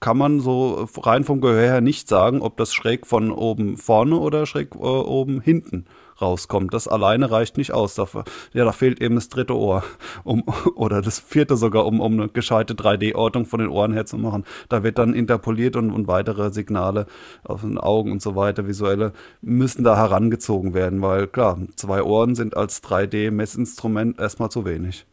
kann 0.00 0.16
man 0.16 0.40
so 0.40 0.88
rein 1.02 1.24
vom 1.24 1.42
Gehör 1.42 1.60
her 1.60 1.80
nicht 1.82 2.08
sagen, 2.08 2.40
ob 2.40 2.56
das 2.56 2.72
schräg 2.72 3.06
von 3.06 3.30
oben 3.30 3.76
vorne 3.76 4.16
oder 4.16 4.46
schräg 4.46 4.74
äh, 4.74 4.78
oben 4.78 5.42
hinten 5.42 5.84
rauskommt. 6.20 6.72
Das 6.74 6.88
alleine 6.88 7.30
reicht 7.30 7.56
nicht 7.56 7.72
aus. 7.72 7.94
Da, 7.94 8.06
ja, 8.52 8.64
da 8.64 8.72
fehlt 8.72 9.00
eben 9.00 9.14
das 9.14 9.28
dritte 9.28 9.56
Ohr 9.56 9.82
um, 10.24 10.44
oder 10.74 11.02
das 11.02 11.18
vierte 11.18 11.56
sogar, 11.56 11.86
um, 11.86 12.00
um 12.00 12.14
eine 12.14 12.28
gescheite 12.28 12.74
3D-Ortung 12.74 13.46
von 13.46 13.60
den 13.60 13.68
Ohren 13.68 13.92
herzumachen. 13.92 14.44
Da 14.68 14.82
wird 14.82 14.98
dann 14.98 15.14
interpoliert 15.14 15.76
und, 15.76 15.90
und 15.90 16.08
weitere 16.08 16.50
Signale 16.50 17.06
auf 17.44 17.62
den 17.62 17.78
Augen 17.78 18.12
und 18.12 18.22
so 18.22 18.36
weiter, 18.36 18.66
visuelle, 18.66 19.12
müssen 19.40 19.84
da 19.84 19.96
herangezogen 19.96 20.74
werden, 20.74 21.02
weil 21.02 21.26
klar, 21.26 21.58
zwei 21.76 22.02
Ohren 22.02 22.34
sind 22.34 22.56
als 22.56 22.82
3D-Messinstrument 22.82 24.20
erstmal 24.20 24.50
zu 24.50 24.64
wenig. 24.64 25.06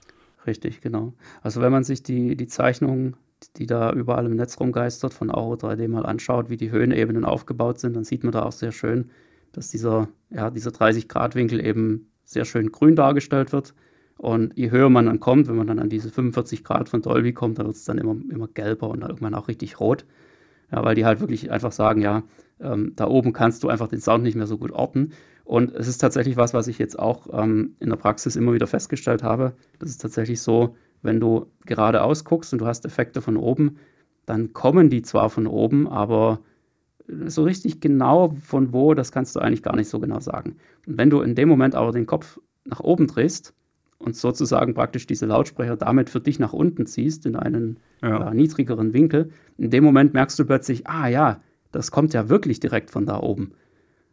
Richtig, 0.45 0.81
genau. 0.81 1.13
Also 1.41 1.61
wenn 1.61 1.71
man 1.71 1.83
sich 1.83 2.03
die, 2.03 2.35
die 2.35 2.47
Zeichnung 2.47 3.15
die 3.57 3.65
da 3.65 3.91
überall 3.91 4.25
im 4.25 4.35
Netz 4.35 4.59
rumgeistert, 4.59 5.13
von 5.13 5.29
Auro 5.29 5.55
3D 5.55 5.87
mal 5.87 6.05
anschaut, 6.05 6.49
wie 6.49 6.57
die 6.57 6.71
Höhenebenen 6.71 7.25
aufgebaut 7.25 7.79
sind, 7.79 7.95
dann 7.95 8.03
sieht 8.03 8.23
man 8.23 8.31
da 8.31 8.43
auch 8.43 8.51
sehr 8.51 8.71
schön, 8.71 9.09
dass 9.53 9.69
dieser, 9.69 10.09
ja, 10.29 10.49
dieser 10.49 10.71
30-Grad-Winkel 10.71 11.65
eben 11.65 12.11
sehr 12.25 12.45
schön 12.45 12.71
grün 12.71 12.95
dargestellt 12.95 13.53
wird. 13.53 13.73
Und 14.17 14.55
je 14.57 14.71
höher 14.71 14.89
man 14.89 15.05
dann 15.05 15.19
kommt, 15.19 15.47
wenn 15.47 15.55
man 15.55 15.67
dann 15.67 15.79
an 15.79 15.89
diese 15.89 16.09
45 16.09 16.63
Grad 16.63 16.89
von 16.89 17.01
Dolby 17.01 17.33
kommt, 17.33 17.57
dann 17.59 17.67
wird 17.67 17.75
es 17.75 17.85
dann 17.85 17.97
immer, 17.97 18.15
immer 18.29 18.47
gelber 18.47 18.89
und 18.89 19.01
dann 19.01 19.09
irgendwann 19.09 19.33
auch 19.33 19.47
richtig 19.47 19.79
rot. 19.79 20.05
Ja, 20.71 20.83
weil 20.83 20.95
die 20.95 21.05
halt 21.05 21.19
wirklich 21.19 21.51
einfach 21.51 21.71
sagen, 21.71 22.01
ja, 22.01 22.23
ähm, 22.59 22.93
da 22.95 23.07
oben 23.07 23.33
kannst 23.33 23.63
du 23.63 23.69
einfach 23.69 23.87
den 23.87 24.01
Sound 24.01 24.23
nicht 24.23 24.35
mehr 24.35 24.47
so 24.47 24.57
gut 24.57 24.71
orten. 24.71 25.11
Und 25.43 25.73
es 25.73 25.87
ist 25.87 25.97
tatsächlich 25.99 26.37
was, 26.37 26.53
was 26.53 26.67
ich 26.67 26.79
jetzt 26.79 26.97
auch 26.97 27.27
ähm, 27.33 27.75
in 27.79 27.89
der 27.89 27.97
Praxis 27.97 28.35
immer 28.35 28.53
wieder 28.53 28.67
festgestellt 28.67 29.23
habe. 29.23 29.53
Das 29.79 29.89
ist 29.89 30.01
tatsächlich 30.01 30.41
so, 30.41 30.75
wenn 31.01 31.19
du 31.19 31.47
geradeaus 31.65 32.23
guckst 32.23 32.53
und 32.53 32.59
du 32.59 32.65
hast 32.65 32.85
Effekte 32.85 33.21
von 33.21 33.37
oben, 33.37 33.77
dann 34.25 34.53
kommen 34.53 34.89
die 34.89 35.01
zwar 35.01 35.29
von 35.29 35.47
oben, 35.47 35.87
aber 35.87 36.39
so 37.07 37.43
richtig 37.43 37.81
genau 37.81 38.35
von 38.43 38.73
wo, 38.73 38.93
das 38.93 39.11
kannst 39.11 39.35
du 39.35 39.39
eigentlich 39.39 39.63
gar 39.63 39.75
nicht 39.75 39.89
so 39.89 39.99
genau 39.99 40.19
sagen. 40.19 40.55
Und 40.87 40.97
wenn 40.97 41.09
du 41.09 41.21
in 41.21 41.35
dem 41.35 41.49
Moment 41.49 41.75
aber 41.75 41.91
den 41.91 42.05
Kopf 42.05 42.39
nach 42.65 42.79
oben 42.79 43.07
drehst 43.07 43.53
und 43.99 44.15
sozusagen 44.15 44.73
praktisch 44.73 45.05
diese 45.05 45.25
Lautsprecher 45.25 45.75
damit 45.75 46.09
für 46.09 46.19
dich 46.19 46.39
nach 46.39 46.53
unten 46.53 46.85
ziehst 46.85 47.25
in 47.25 47.35
einen 47.35 47.77
ja. 48.01 48.19
Ja, 48.19 48.33
niedrigeren 48.33 48.93
Winkel, 48.93 49.31
in 49.57 49.69
dem 49.69 49.83
Moment 49.83 50.13
merkst 50.13 50.37
du 50.39 50.45
plötzlich, 50.45 50.87
ah 50.87 51.07
ja, 51.07 51.41
das 51.71 51.91
kommt 51.91 52.13
ja 52.13 52.29
wirklich 52.29 52.59
direkt 52.59 52.91
von 52.91 53.05
da 53.05 53.19
oben. 53.19 53.53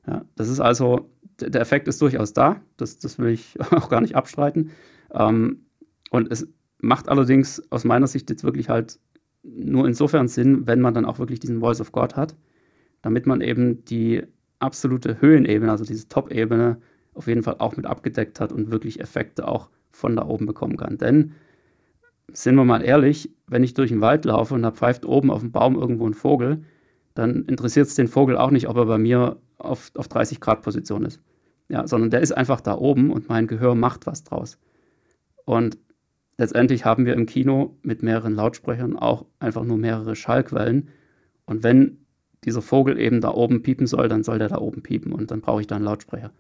Ja, 0.07 0.25
das 0.37 0.49
ist 0.49 0.61
also, 0.61 1.11
der 1.41 1.61
Effekt 1.61 1.89
ist 1.89 2.01
durchaus 2.01 2.33
da, 2.33 2.61
das, 2.77 2.99
das 2.99 3.19
will 3.19 3.31
ich 3.31 3.59
auch 3.71 3.89
gar 3.89 4.01
nicht 4.01 4.17
abstreiten. 4.17 4.71
Ähm, 5.13 5.65
und 6.11 6.31
es 6.31 6.49
macht 6.81 7.09
allerdings 7.09 7.63
aus 7.71 7.85
meiner 7.85 8.07
Sicht 8.07 8.31
jetzt 8.31 8.45
wirklich 8.45 8.69
halt 8.69 8.99
nur 9.43 9.87
insofern 9.87 10.29
Sinn, 10.29 10.67
wenn 10.67 10.81
man 10.81 10.95
dann 10.95 11.05
auch 11.05 11.19
wirklich 11.19 11.41
diesen 11.41 11.61
Voice 11.61 11.81
of 11.81 11.93
God 11.93 12.17
hat, 12.17 12.37
damit 13.03 13.27
man 13.27 13.41
eben 13.41 13.85
die 13.85 14.23
absolute 14.59 15.21
Höhenebene, 15.21 15.71
also 15.71 15.85
diese 15.85 16.09
Top-Ebene, 16.09 16.81
auf 17.15 17.27
jeden 17.27 17.43
Fall 17.43 17.57
auch 17.59 17.77
mit 17.77 17.87
abgedeckt 17.87 18.41
hat 18.41 18.53
und 18.53 18.71
wirklich 18.71 19.01
Effekte 19.01 19.49
auch 19.49 19.69
von 19.91 20.17
da 20.17 20.25
oben 20.27 20.47
bekommen 20.47 20.77
kann. 20.77 20.99
Denn, 20.99 21.33
sind 22.33 22.55
wir 22.55 22.65
mal 22.65 22.83
ehrlich, 22.83 23.31
wenn 23.47 23.65
ich 23.65 23.75
durch 23.75 23.91
den 23.91 24.01
Wald 24.01 24.25
laufe 24.25 24.55
und 24.55 24.63
da 24.63 24.71
pfeift 24.71 25.05
oben 25.05 25.31
auf 25.31 25.41
dem 25.41 25.51
Baum 25.51 25.75
irgendwo 25.75 26.07
ein 26.07 26.15
Vogel, 26.15 26.63
dann 27.15 27.45
interessiert 27.47 27.89
es 27.89 27.95
den 27.95 28.09
Vogel 28.09 28.37
auch 28.37 28.51
nicht, 28.51 28.69
ob 28.69 28.77
er 28.77 28.87
bei 28.87 28.99
mir 28.99 29.37
auf, 29.59 29.91
auf 29.97 30.09
30 30.09 30.41
Grad 30.41 30.63
Position 30.63 31.05
ist. 31.05 31.21
Ja, 31.69 31.87
sondern 31.87 32.11
der 32.11 32.21
ist 32.21 32.33
einfach 32.33 32.61
da 32.61 32.77
oben 32.77 33.11
und 33.11 33.29
mein 33.29 33.47
Gehör 33.47 33.75
macht 33.75 34.07
was 34.07 34.25
draus. 34.25 34.59
Und 35.45 35.79
letztendlich 36.39 36.85
haben 36.85 37.07
wir 37.07 37.15
im 37.15 37.27
Kino 37.27 37.77
mit 37.83 38.03
mehreren 38.03 38.35
Lautsprechern 38.35 38.97
auch 38.97 39.27
einfach 39.39 39.65
nur 39.65 39.77
mehrere 39.77 40.17
Schallquellen. 40.17 40.89
Und 41.45 41.63
wenn 41.63 41.99
dieser 42.45 42.63
Vogel 42.63 42.99
eben 42.99 43.21
da 43.21 43.33
oben 43.33 43.63
piepen 43.63 43.87
soll, 43.87 44.09
dann 44.09 44.23
soll 44.23 44.39
der 44.39 44.49
da 44.49 44.59
oben 44.59 44.83
piepen 44.83 45.13
und 45.13 45.31
dann 45.31 45.41
brauche 45.41 45.61
ich 45.61 45.67
da 45.67 45.77
einen 45.77 45.85
Lautsprecher. 45.85 46.33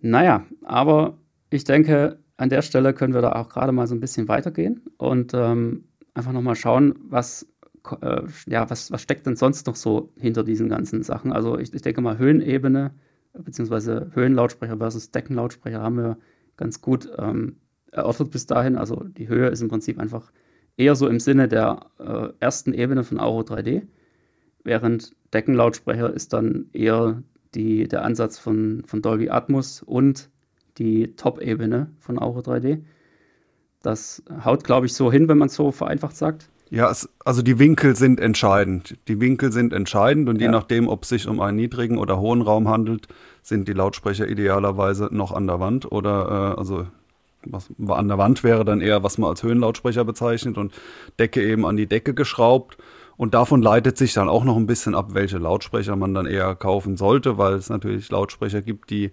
Naja, 0.00 0.44
aber 0.64 1.18
ich 1.50 1.64
denke, 1.64 2.18
an 2.36 2.48
der 2.48 2.62
Stelle 2.62 2.92
können 2.92 3.14
wir 3.14 3.22
da 3.22 3.32
auch 3.32 3.48
gerade 3.48 3.72
mal 3.72 3.86
so 3.86 3.94
ein 3.94 4.00
bisschen 4.00 4.26
weitergehen 4.28 4.82
und 4.96 5.32
ähm, 5.34 5.84
einfach 6.14 6.32
nochmal 6.32 6.56
schauen, 6.56 6.94
was, 7.04 7.46
äh, 8.00 8.22
ja, 8.46 8.68
was, 8.68 8.90
was 8.90 9.02
steckt 9.02 9.26
denn 9.26 9.36
sonst 9.36 9.66
noch 9.66 9.76
so 9.76 10.12
hinter 10.18 10.42
diesen 10.42 10.68
ganzen 10.68 11.02
Sachen. 11.02 11.32
Also 11.32 11.58
ich, 11.58 11.72
ich 11.72 11.82
denke 11.82 12.00
mal, 12.00 12.18
Höhenebene 12.18 12.92
beziehungsweise 13.32 14.10
Höhenlautsprecher 14.14 14.76
versus 14.76 15.10
Deckenlautsprecher 15.10 15.80
haben 15.80 15.96
wir 15.96 16.18
ganz 16.56 16.80
gut 16.80 17.10
ähm, 17.18 17.56
erörtert 17.90 18.30
bis 18.30 18.46
dahin. 18.46 18.76
Also 18.76 19.04
die 19.04 19.28
Höhe 19.28 19.48
ist 19.48 19.62
im 19.62 19.68
Prinzip 19.68 19.98
einfach 19.98 20.32
eher 20.76 20.94
so 20.96 21.08
im 21.08 21.20
Sinne 21.20 21.48
der 21.48 21.86
äh, 21.98 22.28
ersten 22.40 22.72
Ebene 22.72 23.04
von 23.04 23.20
Auro 23.20 23.40
3D, 23.40 23.86
während 24.64 25.12
Deckenlautsprecher 25.32 26.12
ist 26.12 26.32
dann 26.32 26.66
eher 26.72 27.22
die, 27.54 27.88
der 27.88 28.04
Ansatz 28.04 28.38
von, 28.38 28.82
von 28.86 29.02
Dolby 29.02 29.30
Atmos 29.30 29.82
und 29.82 30.30
die 30.78 31.14
Top-Ebene 31.16 31.90
von 31.98 32.18
Auro 32.18 32.40
3D. 32.40 32.82
Das 33.82 34.22
haut, 34.44 34.64
glaube 34.64 34.86
ich, 34.86 34.94
so 34.94 35.10
hin, 35.10 35.28
wenn 35.28 35.38
man 35.38 35.48
es 35.48 35.54
so 35.54 35.72
vereinfacht 35.72 36.16
sagt. 36.16 36.48
Ja, 36.70 36.90
es, 36.90 37.06
also 37.24 37.42
die 37.42 37.58
Winkel 37.58 37.96
sind 37.96 38.18
entscheidend. 38.18 38.96
Die 39.06 39.20
Winkel 39.20 39.52
sind 39.52 39.74
entscheidend 39.74 40.30
und 40.30 40.40
ja. 40.40 40.46
je 40.46 40.52
nachdem, 40.52 40.88
ob 40.88 41.02
es 41.02 41.10
sich 41.10 41.28
um 41.28 41.40
einen 41.40 41.58
niedrigen 41.58 41.98
oder 41.98 42.18
hohen 42.18 42.40
Raum 42.40 42.68
handelt, 42.68 43.08
sind 43.42 43.68
die 43.68 43.74
Lautsprecher 43.74 44.26
idealerweise 44.26 45.10
noch 45.12 45.32
an 45.32 45.46
der 45.46 45.60
Wand 45.60 45.90
oder 45.92 46.54
äh, 46.54 46.58
also 46.58 46.86
was 47.44 47.68
an 47.88 48.08
der 48.08 48.18
Wand 48.18 48.42
wäre 48.42 48.64
dann 48.64 48.80
eher, 48.80 49.02
was 49.02 49.18
man 49.18 49.28
als 49.28 49.42
Höhenlautsprecher 49.42 50.04
bezeichnet 50.04 50.56
und 50.56 50.72
Decke 51.18 51.42
eben 51.42 51.66
an 51.66 51.76
die 51.76 51.86
Decke 51.86 52.14
geschraubt. 52.14 52.78
Und 53.22 53.34
davon 53.34 53.62
leitet 53.62 53.96
sich 53.96 54.14
dann 54.14 54.28
auch 54.28 54.42
noch 54.42 54.56
ein 54.56 54.66
bisschen 54.66 54.96
ab, 54.96 55.10
welche 55.14 55.38
Lautsprecher 55.38 55.94
man 55.94 56.12
dann 56.12 56.26
eher 56.26 56.56
kaufen 56.56 56.96
sollte, 56.96 57.38
weil 57.38 57.54
es 57.54 57.70
natürlich 57.70 58.10
Lautsprecher 58.10 58.62
gibt, 58.62 58.90
die 58.90 59.12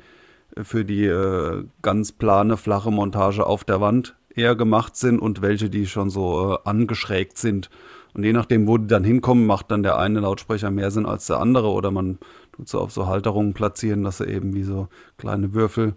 für 0.64 0.84
die 0.84 1.06
äh, 1.06 1.64
ganz 1.84 2.12
plane, 2.12 2.58
flache 2.58 2.90
Montage 2.90 3.46
auf 3.46 3.64
der 3.66 3.82
Wand 3.82 4.16
eher 4.34 4.56
gemacht 4.56 4.96
sind 4.96 5.20
und 5.20 5.44
welche, 5.44 5.70
die 5.70 5.86
schon 5.86 6.10
so 6.10 6.56
äh, 6.56 6.68
angeschrägt 6.68 7.38
sind. 7.38 7.70
Und 8.16 8.24
je 8.24 8.34
nachdem, 8.34 8.68
wo 8.68 8.80
die 8.80 8.88
dann 8.88 9.04
hinkommen, 9.04 9.46
macht 9.46 9.70
dann 9.70 9.84
der 9.84 10.00
eine 10.00 10.22
Lautsprecher 10.22 10.72
mehr 10.72 10.90
Sinn 10.90 11.06
als 11.06 11.28
der 11.28 11.40
andere 11.40 11.68
oder 11.68 11.92
man 11.92 12.18
tut 12.54 12.68
so 12.68 12.80
auf 12.80 12.92
so 12.92 13.06
Halterungen 13.06 13.54
platzieren, 13.54 14.04
dass 14.04 14.18
sie 14.18 14.26
eben 14.26 14.56
wie 14.56 14.64
so 14.64 14.88
kleine 15.20 15.54
Würfel 15.54 15.94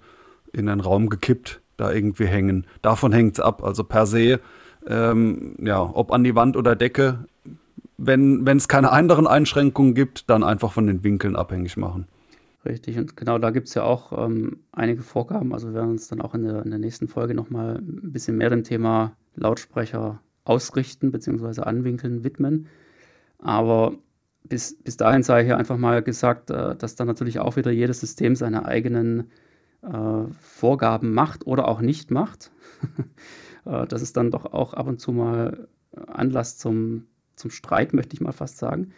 in 0.52 0.66
den 0.66 0.80
Raum 0.80 1.08
gekippt 1.08 1.62
da 1.78 1.90
irgendwie 1.90 2.26
hängen. 2.26 2.66
Davon 2.82 3.10
hängt 3.12 3.38
es 3.38 3.40
ab. 3.40 3.64
Also 3.64 3.84
per 3.84 4.04
se, 4.04 4.38
ähm, 4.86 5.54
ja, 5.62 5.80
ob 5.80 6.12
an 6.12 6.24
die 6.24 6.34
Wand 6.34 6.58
oder 6.58 6.76
Decke, 6.76 7.24
wenn 8.06 8.56
es 8.56 8.68
keine 8.68 8.90
anderen 8.90 9.26
Einschränkungen 9.26 9.94
gibt, 9.94 10.28
dann 10.28 10.42
einfach 10.42 10.72
von 10.72 10.86
den 10.86 11.04
Winkeln 11.04 11.36
abhängig 11.36 11.76
machen. 11.76 12.06
Richtig, 12.64 12.96
und 12.96 13.16
genau 13.16 13.38
da 13.38 13.50
gibt 13.50 13.68
es 13.68 13.74
ja 13.74 13.82
auch 13.82 14.26
ähm, 14.26 14.58
einige 14.70 15.02
Vorgaben. 15.02 15.52
Also 15.52 15.68
wir 15.68 15.74
werden 15.74 15.90
uns 15.90 16.08
dann 16.08 16.20
auch 16.20 16.34
in 16.34 16.44
der, 16.44 16.62
in 16.62 16.70
der 16.70 16.78
nächsten 16.78 17.08
Folge 17.08 17.34
nochmal 17.34 17.76
ein 17.78 18.12
bisschen 18.12 18.36
mehr 18.36 18.50
dem 18.50 18.62
Thema 18.62 19.16
Lautsprecher 19.34 20.20
ausrichten 20.44 21.10
bzw. 21.10 21.62
anwinkeln 21.62 22.22
widmen. 22.22 22.68
Aber 23.38 23.94
bis, 24.44 24.76
bis 24.76 24.96
dahin 24.96 25.24
sei 25.24 25.44
hier 25.44 25.56
einfach 25.56 25.76
mal 25.76 26.02
gesagt, 26.02 26.50
äh, 26.50 26.76
dass 26.76 26.94
dann 26.94 27.08
natürlich 27.08 27.40
auch 27.40 27.56
wieder 27.56 27.72
jedes 27.72 28.00
System 28.00 28.36
seine 28.36 28.64
eigenen 28.64 29.30
äh, 29.82 30.24
Vorgaben 30.40 31.14
macht 31.14 31.46
oder 31.46 31.66
auch 31.66 31.80
nicht 31.80 32.12
macht. 32.12 32.52
äh, 33.64 33.86
das 33.86 34.02
ist 34.02 34.16
dann 34.16 34.30
doch 34.30 34.46
auch 34.46 34.74
ab 34.74 34.86
und 34.86 35.00
zu 35.00 35.12
mal 35.12 35.68
Anlass 36.06 36.58
zum, 36.58 37.06
zum 37.42 37.50
Streit, 37.50 37.92
möchte 37.92 38.14
ich 38.14 38.20
mal 38.20 38.32
fast 38.32 38.58
sagen. 38.58 38.92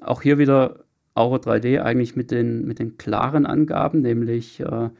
Auch 0.00 0.22
hier 0.22 0.38
wieder 0.38 0.84
Auro 1.14 1.36
3D 1.36 1.80
eigentlich 1.80 2.14
mit 2.14 2.30
den, 2.30 2.66
mit 2.66 2.78
den 2.78 2.98
klaren 2.98 3.46
Angaben, 3.46 4.00
nämlich 4.00 4.60
äh, 4.60 4.84
äh, 4.86 4.90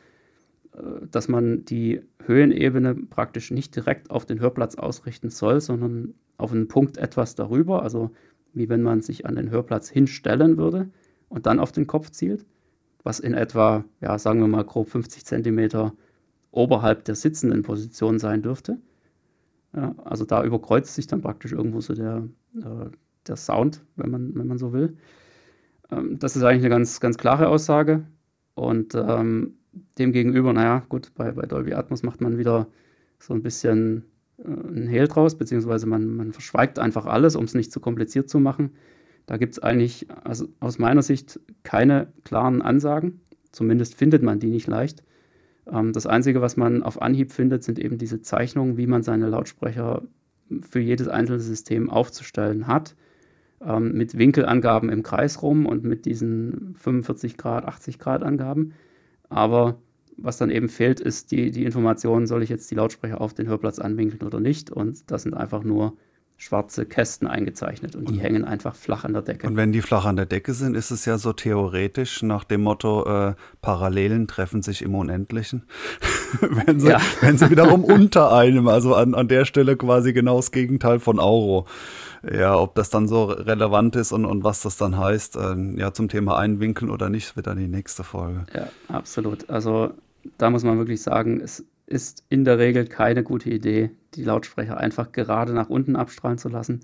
dass 1.10 1.28
man 1.28 1.64
die 1.64 2.00
Höhenebene 2.24 2.94
praktisch 2.94 3.50
nicht 3.50 3.76
direkt 3.76 4.10
auf 4.10 4.26
den 4.26 4.40
Hörplatz 4.40 4.74
ausrichten 4.74 5.30
soll, 5.30 5.60
sondern 5.60 6.14
auf 6.38 6.52
einen 6.52 6.68
Punkt 6.68 6.98
etwas 6.98 7.34
darüber, 7.34 7.82
also 7.82 8.10
wie 8.52 8.68
wenn 8.68 8.82
man 8.82 9.02
sich 9.02 9.26
an 9.26 9.36
den 9.36 9.50
Hörplatz 9.50 9.88
hinstellen 9.88 10.56
würde 10.56 10.88
und 11.28 11.46
dann 11.46 11.60
auf 11.60 11.72
den 11.72 11.86
Kopf 11.86 12.10
zielt 12.10 12.46
was 13.06 13.20
in 13.20 13.34
etwa, 13.34 13.84
ja, 14.00 14.18
sagen 14.18 14.40
wir 14.40 14.48
mal 14.48 14.64
grob 14.64 14.90
50 14.90 15.24
Zentimeter 15.24 15.94
oberhalb 16.50 17.04
der 17.04 17.14
sitzenden 17.14 17.62
Position 17.62 18.18
sein 18.18 18.42
dürfte. 18.42 18.78
Ja, 19.76 19.94
also 20.04 20.24
da 20.24 20.42
überkreuzt 20.42 20.94
sich 20.94 21.06
dann 21.06 21.20
praktisch 21.20 21.52
irgendwo 21.52 21.80
so 21.80 21.94
der, 21.94 22.26
äh, 22.56 22.90
der 23.26 23.36
Sound, 23.36 23.84
wenn 23.96 24.10
man, 24.10 24.34
wenn 24.34 24.46
man 24.46 24.58
so 24.58 24.72
will. 24.72 24.96
Ähm, 25.90 26.18
das 26.18 26.34
ist 26.34 26.42
eigentlich 26.42 26.62
eine 26.62 26.70
ganz, 26.70 26.98
ganz 26.98 27.18
klare 27.18 27.48
Aussage. 27.48 28.04
Und 28.54 28.94
ähm, 28.94 29.58
demgegenüber, 29.98 30.54
naja, 30.54 30.82
gut, 30.88 31.12
bei, 31.14 31.30
bei 31.32 31.44
Dolby 31.44 31.74
Atmos 31.74 32.02
macht 32.02 32.22
man 32.22 32.38
wieder 32.38 32.68
so 33.18 33.34
ein 33.34 33.42
bisschen 33.42 34.04
äh, 34.38 34.48
einen 34.48 34.88
Hehl 34.88 35.08
draus, 35.08 35.36
beziehungsweise 35.36 35.86
man, 35.86 36.16
man 36.16 36.32
verschweigt 36.32 36.78
einfach 36.78 37.04
alles, 37.04 37.36
um 37.36 37.44
es 37.44 37.54
nicht 37.54 37.70
zu 37.70 37.78
kompliziert 37.78 38.30
zu 38.30 38.40
machen. 38.40 38.70
Da 39.26 39.36
gibt 39.36 39.52
es 39.52 39.58
eigentlich 39.58 40.06
also 40.24 40.48
aus 40.60 40.78
meiner 40.78 41.02
Sicht 41.02 41.38
keine 41.64 42.12
klaren 42.24 42.62
Ansagen. 42.62 43.20
Zumindest 43.52 43.94
findet 43.94 44.22
man 44.22 44.38
die 44.38 44.48
nicht 44.48 44.68
leicht. 44.68 45.02
Ähm, 45.70 45.92
das 45.92 46.06
Einzige, 46.06 46.40
was 46.40 46.56
man 46.56 46.82
auf 46.82 47.00
Anhieb 47.00 47.32
findet, 47.32 47.64
sind 47.64 47.78
eben 47.78 47.98
diese 47.98 48.22
Zeichnungen, 48.22 48.76
wie 48.76 48.86
man 48.86 49.02
seine 49.02 49.28
Lautsprecher 49.28 50.02
für 50.60 50.80
jedes 50.80 51.08
einzelne 51.08 51.40
System 51.40 51.90
aufzustellen 51.90 52.66
hat. 52.66 52.94
Ähm, 53.60 53.92
mit 53.92 54.18
Winkelangaben 54.18 54.90
im 54.90 55.02
Kreis 55.02 55.42
rum 55.42 55.66
und 55.66 55.84
mit 55.84 56.04
diesen 56.04 56.74
45 56.76 57.36
Grad, 57.36 57.64
80 57.64 57.98
Grad 57.98 58.22
Angaben. 58.22 58.74
Aber 59.28 59.78
was 60.16 60.38
dann 60.38 60.50
eben 60.50 60.68
fehlt, 60.68 61.00
ist 61.00 61.30
die, 61.30 61.50
die 61.50 61.64
Information, 61.64 62.26
soll 62.26 62.42
ich 62.42 62.48
jetzt 62.48 62.70
die 62.70 62.74
Lautsprecher 62.74 63.20
auf 63.20 63.34
den 63.34 63.48
Hörplatz 63.48 63.78
anwinkeln 63.78 64.22
oder 64.22 64.40
nicht. 64.40 64.70
Und 64.70 65.10
das 65.10 65.22
sind 65.22 65.34
einfach 65.34 65.62
nur 65.62 65.96
schwarze 66.38 66.84
Kästen 66.84 67.26
eingezeichnet 67.26 67.96
und, 67.96 68.06
und 68.06 68.14
die 68.14 68.20
hängen 68.20 68.44
einfach 68.44 68.74
flach 68.74 69.04
an 69.04 69.14
der 69.14 69.22
Decke. 69.22 69.46
Und 69.46 69.56
wenn 69.56 69.72
die 69.72 69.80
flach 69.80 70.04
an 70.04 70.16
der 70.16 70.26
Decke 70.26 70.52
sind, 70.52 70.76
ist 70.76 70.90
es 70.90 71.06
ja 71.06 71.16
so 71.16 71.32
theoretisch 71.32 72.22
nach 72.22 72.44
dem 72.44 72.62
Motto, 72.62 73.04
äh, 73.06 73.34
Parallelen 73.62 74.28
treffen 74.28 74.62
sich 74.62 74.82
im 74.82 74.94
Unendlichen. 74.94 75.64
wenn, 76.40 76.78
sie, 76.78 76.90
ja. 76.90 77.00
wenn 77.22 77.38
sie 77.38 77.50
wiederum 77.50 77.84
unter 77.84 78.32
einem, 78.32 78.68
also 78.68 78.94
an, 78.94 79.14
an 79.14 79.28
der 79.28 79.46
Stelle 79.46 79.76
quasi 79.76 80.12
genau 80.12 80.36
das 80.36 80.52
Gegenteil 80.52 81.00
von 81.00 81.18
Auro. 81.18 81.66
Ja, 82.30 82.58
ob 82.58 82.74
das 82.74 82.90
dann 82.90 83.08
so 83.08 83.24
relevant 83.24 83.94
ist 83.96 84.12
und, 84.12 84.24
und 84.24 84.44
was 84.44 84.60
das 84.60 84.76
dann 84.76 84.98
heißt, 84.98 85.36
äh, 85.36 85.56
ja, 85.76 85.92
zum 85.92 86.08
Thema 86.08 86.36
Einwinkeln 86.38 86.90
oder 86.90 87.08
nicht, 87.08 87.36
wird 87.36 87.46
dann 87.46 87.58
die 87.58 87.68
nächste 87.68 88.04
Folge. 88.04 88.44
Ja, 88.54 88.68
absolut. 88.88 89.48
Also 89.48 89.92
da 90.36 90.50
muss 90.50 90.64
man 90.64 90.76
wirklich 90.76 91.00
sagen, 91.00 91.40
es 91.40 91.64
ist 91.86 92.24
in 92.28 92.44
der 92.44 92.58
Regel 92.58 92.86
keine 92.86 93.22
gute 93.22 93.50
Idee, 93.50 93.90
die 94.14 94.24
Lautsprecher 94.24 94.76
einfach 94.78 95.12
gerade 95.12 95.52
nach 95.52 95.68
unten 95.68 95.96
abstrahlen 95.96 96.38
zu 96.38 96.48
lassen. 96.48 96.80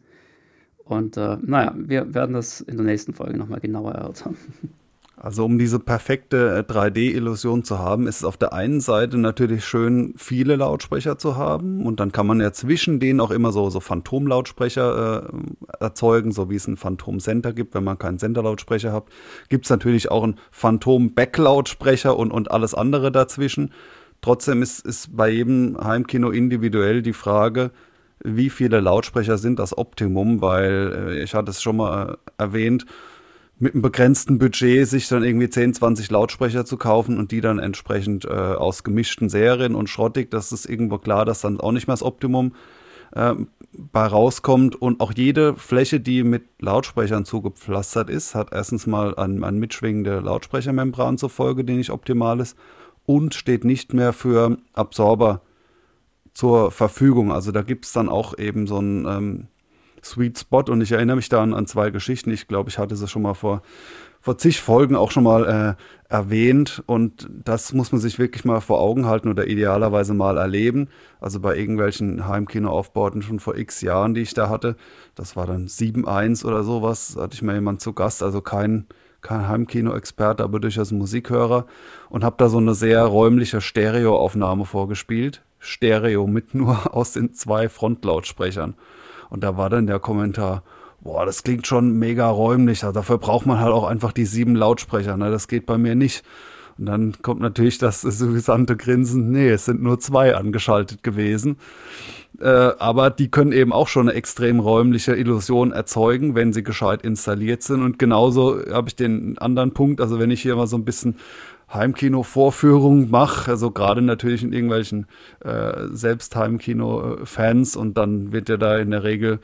Und 0.85 1.17
äh, 1.17 1.37
naja, 1.43 1.75
wir 1.77 2.15
werden 2.15 2.35
das 2.35 2.61
in 2.61 2.77
der 2.77 2.87
nächsten 2.87 3.13
Folge 3.13 3.39
nochmal 3.39 3.61
genauer 3.61 3.93
erörtern. 3.93 4.37
Also 5.15 5.45
um 5.45 5.57
diese 5.57 5.79
perfekte 5.79 6.65
3D-Illusion 6.69 7.61
äh, 7.61 7.63
zu 7.63 7.79
haben, 7.79 8.09
ist 8.09 8.17
es 8.17 8.25
auf 8.25 8.37
der 8.37 8.53
einen 8.53 8.81
Seite 8.81 9.19
natürlich 9.19 9.65
schön, 9.65 10.15
viele 10.17 10.57
Lautsprecher 10.57 11.17
zu 11.17 11.37
haben. 11.37 11.87
Und 11.87 12.01
dann 12.01 12.11
kann 12.11 12.27
man 12.27 12.41
ja 12.41 12.53
zwischen 12.53 12.99
denen 12.99 13.21
auch 13.21 13.31
immer 13.31 13.53
so, 13.53 13.71
so 13.71 13.79
Phantom-Lautsprecher 13.79 15.31
äh, 15.31 15.75
erzeugen, 15.79 16.33
so 16.33 16.51
wie 16.51 16.57
es 16.57 16.67
ein 16.67 16.77
Phantom-Center 16.77 17.53
gibt, 17.53 17.75
wenn 17.77 17.85
man 17.85 17.99
keinen 17.99 18.19
Center-Lautsprecher 18.19 18.93
hat. 18.93 19.05
Gibt 19.49 19.67
es 19.67 19.71
natürlich 19.71 20.11
auch 20.11 20.25
einen 20.25 20.41
Phantom-Back-Lautsprecher 20.51 22.17
und, 22.17 22.33
und 22.33 22.51
alles 22.51 22.75
andere 22.75 23.13
dazwischen. 23.13 23.71
Trotzdem 24.23 24.63
ist, 24.63 24.87
ist 24.87 25.15
bei 25.17 25.29
jedem 25.29 25.77
Heimkino 25.83 26.31
individuell 26.31 27.03
die 27.03 27.13
Frage, 27.13 27.73
wie 28.25 28.51
viele 28.51 28.79
Lautsprecher 28.79 29.37
sind 29.37 29.59
das 29.59 29.77
Optimum, 29.77 30.41
weil 30.41 31.09
äh, 31.09 31.23
ich 31.25 31.35
hatte 31.35 31.51
es 31.51 31.61
schon 31.61 31.77
mal 31.77 32.13
äh, 32.13 32.17
erwähnt, 32.39 32.87
mit 33.59 33.75
einem 33.75 33.83
begrenzten 33.83 34.39
Budget 34.39 34.89
sich 34.89 35.09
dann 35.09 35.25
irgendwie 35.25 35.51
10, 35.51 35.75
20 35.75 36.11
Lautsprecher 36.11 36.65
zu 36.65 36.77
kaufen 36.77 37.19
und 37.19 37.33
die 37.33 37.41
dann 37.41 37.59
entsprechend 37.59 38.25
äh, 38.25 38.29
aus 38.29 38.85
gemischten 38.85 39.29
Serien 39.29 39.75
und 39.75 39.89
schrottig, 39.89 40.31
das 40.31 40.53
ist 40.53 40.67
irgendwo 40.67 40.99
klar, 40.99 41.25
dass 41.25 41.41
dann 41.41 41.61
auch 41.61 41.73
nicht 41.73 41.89
mehr 41.89 41.95
das 41.95 42.05
Optimum 42.05 42.55
äh, 43.17 43.35
bei 43.73 44.07
rauskommt. 44.07 44.77
Und 44.81 45.01
auch 45.01 45.13
jede 45.17 45.57
Fläche, 45.57 45.99
die 45.99 46.23
mit 46.23 46.45
Lautsprechern 46.61 47.25
zugepflastert 47.25 48.09
ist, 48.09 48.37
hat 48.37 48.53
erstens 48.53 48.87
mal 48.87 49.17
ein, 49.17 49.43
ein 49.43 49.59
mitschwingende 49.59 50.21
Lautsprechermembran 50.21 51.19
zur 51.19 51.31
Folge, 51.31 51.65
die 51.65 51.75
nicht 51.75 51.91
optimal 51.91 52.39
ist 52.39 52.57
und 53.07 53.35
steht 53.35 53.65
nicht 53.65 53.93
mehr 53.95 54.13
für 54.13 54.59
Absorber 54.73 55.43
zur 56.35 56.71
Verfügung. 56.71 57.33
Also 57.33 57.53
da 57.53 57.63
gibt 57.63 57.85
es 57.85 57.93
dann 57.93 58.09
auch 58.09 58.39
eben 58.39 58.67
so 58.67 58.79
einen 58.79 59.07
ähm, 59.07 59.47
Sweet 60.03 60.39
Spot 60.39 60.65
und 60.69 60.81
ich 60.81 60.93
erinnere 60.93 61.17
mich 61.17 61.29
da 61.29 61.43
an, 61.43 61.67
zwei 61.67 61.91
Geschichten. 61.91 62.31
Ich 62.31 62.49
glaube, 62.49 62.71
ich 62.71 62.79
hatte 62.79 62.97
sie 62.97 63.07
schon 63.07 63.23
mal 63.23 63.35
vor, 63.35 63.63
vor 64.21 64.37
zig 64.39 64.61
Folgen 64.61 64.97
auch 64.97 65.11
schon 65.11 65.25
mal 65.25 65.77
äh, 65.79 66.13
erwähnt 66.13 66.83
und 66.87 67.29
das 67.45 67.73
muss 67.73 67.93
man 67.93 68.01
sich 68.01 68.19
wirklich 68.19 68.45
mal 68.45 68.61
vor 68.61 68.81
Augen 68.81 69.07
halten 69.07 69.29
oder 69.29 69.47
idealerweise 69.47 70.15
mal 70.15 70.39
erleben. 70.39 70.89
Also 71.21 71.39
bei 71.39 71.57
irgendwelchen 71.57 72.27
Heimkinoaufbauten 72.27 73.23
schon 73.23 73.39
vor 73.39 73.57
x 73.57 73.81
Jahren, 73.81 74.15
die 74.15 74.23
ich 74.23 74.35
da 74.35 74.49
hatte, 74.49 74.77
das 75.15 75.37
war 75.37 75.47
dann 75.47 75.69
7.1 75.69 76.45
oder 76.45 76.65
sowas, 76.65 77.17
hatte 77.19 77.35
ich 77.35 77.43
mal 77.43 77.55
jemand 77.55 77.81
zu 77.81 77.93
Gast, 77.93 78.23
also 78.23 78.41
kein 78.41 78.87
kein 79.23 79.49
Heimkino-Experte, 79.49 80.43
aber 80.43 80.61
durchaus 80.61 80.93
Musikhörer 80.93 81.67
und 82.11 82.25
habe 82.25 82.37
da 82.39 82.49
so 82.49 82.59
eine 82.59 82.75
sehr 82.75 83.03
räumliche 83.05 83.61
Stereoaufnahme 83.61 84.65
vorgespielt. 84.65 85.43
Stereo 85.59 86.27
mit 86.27 86.55
nur 86.55 86.95
aus 86.95 87.13
den 87.13 87.33
zwei 87.33 87.69
Frontlautsprechern. 87.69 88.75
Und 89.31 89.45
da 89.45 89.57
war 89.57 89.71
dann 89.71 89.87
der 89.87 90.01
Kommentar, 90.01 90.63
boah, 91.01 91.25
das 91.25 91.43
klingt 91.43 91.67
schon 91.67 91.99
mega 91.99 92.29
räumlich. 92.29 92.85
Also 92.85 92.93
dafür 92.93 93.19
braucht 93.19 93.47
man 93.47 93.61
halt 93.61 93.73
auch 93.73 93.85
einfach 93.85 94.13
die 94.13 94.27
sieben 94.27 94.57
Lautsprecher. 94.57 95.17
Ne? 95.17 95.31
Das 95.31 95.49
geht 95.49 95.67
bei 95.67 95.79
mir 95.79 95.95
nicht. 95.95 96.25
Und 96.79 96.87
dann 96.87 97.15
kommt 97.23 97.41
natürlich 97.41 97.79
das 97.79 98.01
suffisante 98.03 98.77
Grinsen, 98.77 99.31
nee, 99.31 99.51
es 99.51 99.65
sind 99.65 99.83
nur 99.83 100.01
zwei 100.01 100.35
angeschaltet 100.35 101.03
gewesen. 101.03 101.57
Äh, 102.41 102.47
aber 102.47 103.11
die 103.11 103.31
können 103.31 103.53
eben 103.53 103.73
auch 103.73 103.89
schon 103.89 104.09
eine 104.09 104.17
extrem 104.17 104.59
räumliche 104.59 105.15
Illusion 105.15 105.73
erzeugen, 105.73 106.35
wenn 106.35 106.53
sie 106.53 106.63
gescheit 106.63 107.03
installiert 107.03 107.63
sind. 107.63 107.83
Und 107.83 107.99
genauso 107.99 108.59
habe 108.71 108.89
ich 108.89 108.97
den 108.97 109.39
anderen 109.39 109.73
Punkt, 109.73 110.01
also 110.01 110.19
wenn 110.19 110.31
ich 110.31 110.43
hier 110.43 110.57
mal 110.57 110.67
so 110.67 110.77
ein 110.77 110.85
bisschen 110.85 111.17
Heimkino-Vorführung 111.73 113.11
mache, 113.11 113.51
also 113.51 113.71
gerade 113.71 114.03
natürlich 114.03 114.43
in 114.43 114.53
irgendwelchen 114.53 115.07
äh, 115.45 115.87
selbst 115.93 116.37
Heimkino-Fans 116.37 117.77
und 117.77 117.97
dann 117.97 118.33
wird 118.33 118.49
ja 118.49 118.57
da 118.57 118.79
in 118.79 118.91
der 118.91 119.05
Regel 119.05 119.41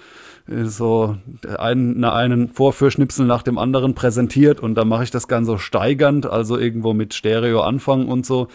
äh, 0.48 0.64
so 0.64 1.16
einen, 1.58 2.04
einen 2.04 2.48
Vorführschnipsel 2.48 3.26
nach 3.26 3.42
dem 3.42 3.58
anderen 3.58 3.94
präsentiert 3.94 4.60
und 4.60 4.74
dann 4.74 4.88
mache 4.88 5.04
ich 5.04 5.10
das 5.10 5.28
Ganze 5.28 5.52
so 5.52 5.58
steigernd, 5.58 6.26
also 6.26 6.58
irgendwo 6.58 6.92
mit 6.92 7.14
Stereo 7.14 7.62
anfangen 7.62 8.08
und 8.08 8.26
so. 8.26 8.48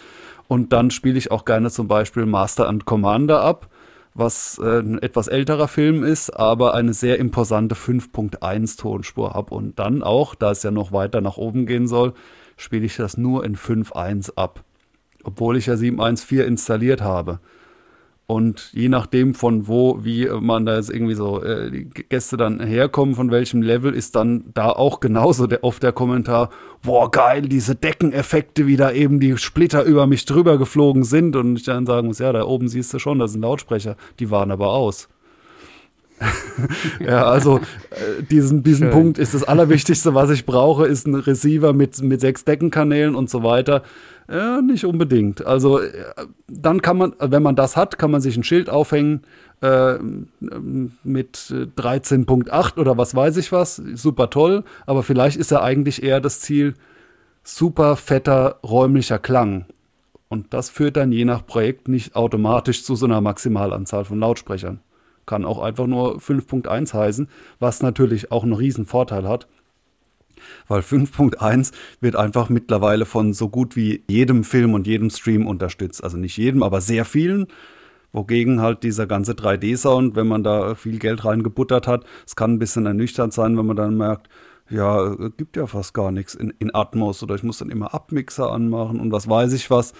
Und 0.47 0.73
dann 0.73 0.91
spiele 0.91 1.17
ich 1.17 1.31
auch 1.31 1.45
gerne 1.45 1.71
zum 1.71 1.87
Beispiel 1.87 2.25
Master 2.25 2.67
and 2.67 2.85
Commander 2.85 3.41
ab 3.41 3.69
was 4.15 4.59
äh, 4.59 4.79
ein 4.79 5.01
etwas 5.01 5.27
älterer 5.27 5.67
Film 5.67 6.03
ist, 6.03 6.29
aber 6.29 6.73
eine 6.73 6.93
sehr 6.93 7.17
imposante 7.19 7.75
5.1 7.75 8.77
Tonspur 8.77 9.33
habe. 9.33 9.55
Und 9.55 9.79
dann 9.79 10.03
auch, 10.03 10.35
da 10.35 10.51
es 10.51 10.63
ja 10.63 10.71
noch 10.71 10.91
weiter 10.91 11.21
nach 11.21 11.37
oben 11.37 11.65
gehen 11.65 11.87
soll, 11.87 12.13
spiele 12.57 12.85
ich 12.85 12.95
das 12.95 13.17
nur 13.17 13.45
in 13.45 13.55
5.1 13.55 14.35
ab. 14.35 14.63
Obwohl 15.23 15.57
ich 15.57 15.67
ja 15.67 15.75
7.1.4 15.75 16.43
installiert 16.43 17.01
habe. 17.01 17.39
Und 18.25 18.71
je 18.71 18.87
nachdem, 18.87 19.35
von 19.35 19.67
wo, 19.67 20.03
wie 20.03 20.27
man 20.27 20.65
da 20.65 20.77
jetzt 20.77 20.89
irgendwie 20.89 21.13
so 21.13 21.43
äh, 21.43 21.69
die 21.69 21.83
Gäste 21.85 22.37
dann 22.37 22.61
herkommen, 22.61 23.15
von 23.15 23.31
welchem 23.31 23.61
Level, 23.61 23.93
ist 23.93 24.15
dann 24.15 24.45
da 24.53 24.69
auch 24.69 25.01
genauso 25.01 25.45
der, 25.45 25.63
oft 25.63 25.83
der 25.83 25.91
Kommentar, 25.91 26.49
boah, 26.81 27.11
geil, 27.11 27.43
diese 27.43 27.75
Deckeneffekte, 27.75 28.65
wie 28.65 28.77
da 28.77 28.91
eben 28.91 29.19
die 29.19 29.37
Splitter 29.37 29.83
über 29.83 30.07
mich 30.07 30.25
drüber 30.25 30.57
geflogen 30.57 31.03
sind. 31.03 31.35
Und 31.35 31.57
ich 31.57 31.63
dann 31.63 31.85
sagen 31.85 32.07
muss, 32.07 32.19
ja, 32.19 32.31
da 32.31 32.45
oben 32.45 32.69
siehst 32.69 32.93
du 32.93 32.99
schon, 32.99 33.19
das 33.19 33.33
sind 33.33 33.41
Lautsprecher, 33.41 33.97
die 34.19 34.31
waren 34.31 34.51
aber 34.51 34.69
aus. 34.69 35.09
ja, 36.99 37.25
also 37.25 37.57
äh, 37.57 38.23
diesen, 38.29 38.63
diesen 38.63 38.89
Punkt 38.91 39.17
ist 39.17 39.33
das 39.33 39.43
Allerwichtigste, 39.43 40.13
was 40.13 40.29
ich 40.29 40.45
brauche, 40.45 40.85
ist 40.85 41.07
ein 41.07 41.15
Receiver 41.15 41.73
mit, 41.73 42.01
mit 42.01 42.21
sechs 42.21 42.45
Deckenkanälen 42.45 43.15
und 43.15 43.29
so 43.29 43.43
weiter. 43.43 43.83
Ja, 44.29 44.61
nicht 44.61 44.85
unbedingt. 44.85 45.45
Also 45.45 45.79
äh, 45.79 45.91
dann 46.47 46.81
kann 46.81 46.97
man, 46.97 47.13
wenn 47.19 47.43
man 47.43 47.55
das 47.55 47.75
hat, 47.75 47.97
kann 47.97 48.11
man 48.11 48.21
sich 48.21 48.37
ein 48.37 48.43
Schild 48.43 48.69
aufhängen 48.69 49.21
äh, 49.61 49.95
mit 51.03 51.37
13.8 51.37 52.77
oder 52.77 52.97
was 52.97 53.15
weiß 53.15 53.37
ich 53.37 53.51
was. 53.51 53.75
Super 53.75 54.29
toll. 54.29 54.63
Aber 54.85 55.03
vielleicht 55.03 55.37
ist 55.37 55.51
ja 55.51 55.61
eigentlich 55.61 56.03
eher 56.03 56.21
das 56.21 56.39
Ziel 56.39 56.73
super 57.43 57.95
fetter 57.95 58.59
räumlicher 58.63 59.19
Klang. 59.19 59.65
Und 60.29 60.53
das 60.53 60.69
führt 60.69 60.97
dann 60.97 61.11
je 61.11 61.25
nach 61.25 61.45
Projekt 61.45 61.87
nicht 61.87 62.15
automatisch 62.15 62.83
zu 62.83 62.95
so 62.95 63.05
einer 63.05 63.21
Maximalanzahl 63.21 64.05
von 64.05 64.19
Lautsprechern. 64.19 64.79
Kann 65.25 65.45
auch 65.45 65.59
einfach 65.59 65.87
nur 65.87 66.17
5.1 66.17 66.93
heißen, 66.93 67.27
was 67.59 67.81
natürlich 67.81 68.31
auch 68.31 68.43
einen 68.43 68.53
riesen 68.53 68.85
Vorteil 68.85 69.27
hat 69.27 69.47
weil 70.67 70.81
5.1 70.81 71.71
wird 72.01 72.15
einfach 72.15 72.49
mittlerweile 72.49 73.05
von 73.05 73.33
so 73.33 73.49
gut 73.49 73.75
wie 73.75 74.03
jedem 74.09 74.43
Film 74.43 74.73
und 74.73 74.87
jedem 74.87 75.09
Stream 75.09 75.47
unterstützt. 75.47 76.03
Also 76.03 76.17
nicht 76.17 76.37
jedem, 76.37 76.63
aber 76.63 76.81
sehr 76.81 77.05
vielen. 77.05 77.47
Wogegen 78.11 78.61
halt 78.61 78.83
dieser 78.83 79.07
ganze 79.07 79.31
3D-Sound, 79.31 80.15
wenn 80.15 80.27
man 80.27 80.43
da 80.43 80.75
viel 80.75 80.99
Geld 80.99 81.25
reingebuttert 81.25 81.87
hat, 81.87 82.05
es 82.27 82.35
kann 82.35 82.53
ein 82.53 82.59
bisschen 82.59 82.85
ernüchternd 82.85 83.33
sein, 83.33 83.57
wenn 83.57 83.65
man 83.65 83.75
dann 83.75 83.97
merkt, 83.97 84.29
ja, 84.69 85.15
gibt 85.35 85.57
ja 85.57 85.65
fast 85.65 85.95
gar 85.95 86.11
nichts 86.11 86.35
in, 86.35 86.53
in 86.59 86.73
Atmos 86.73 87.23
oder 87.23 87.35
ich 87.35 87.43
muss 87.43 87.57
dann 87.57 87.69
immer 87.69 87.93
Abmixer 87.93 88.51
anmachen 88.51 88.99
und 88.99 89.11
was 89.11 89.27
weiß 89.27 89.53
ich 89.53 89.69
was. 89.71 89.93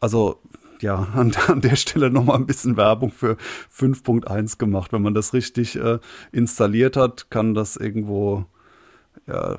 Also 0.00 0.40
ja, 0.80 1.08
an, 1.14 1.32
an 1.48 1.60
der 1.60 1.76
Stelle 1.76 2.10
nochmal 2.10 2.36
ein 2.36 2.46
bisschen 2.46 2.76
Werbung 2.76 3.10
für 3.10 3.36
5.1 3.74 4.58
gemacht. 4.58 4.92
Wenn 4.92 5.02
man 5.02 5.14
das 5.14 5.32
richtig 5.32 5.76
äh, 5.76 5.98
installiert 6.32 6.96
hat, 6.96 7.30
kann 7.30 7.54
das 7.54 7.76
irgendwo 7.76 8.46
ja, 9.26 9.58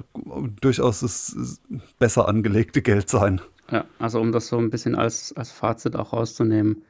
durchaus 0.61 1.01
das 1.01 1.61
besser 1.99 2.27
angelegte 2.27 2.81
Geld 2.81 3.09
sein. 3.09 3.41
Ja, 3.71 3.85
also 3.99 4.19
um 4.19 4.31
das 4.31 4.47
so 4.47 4.57
ein 4.57 4.69
bisschen 4.69 4.95
als, 4.95 5.33
als 5.35 5.51
Fazit 5.51 5.95
auch 5.95 6.13
rauszunehmen, 6.13 6.83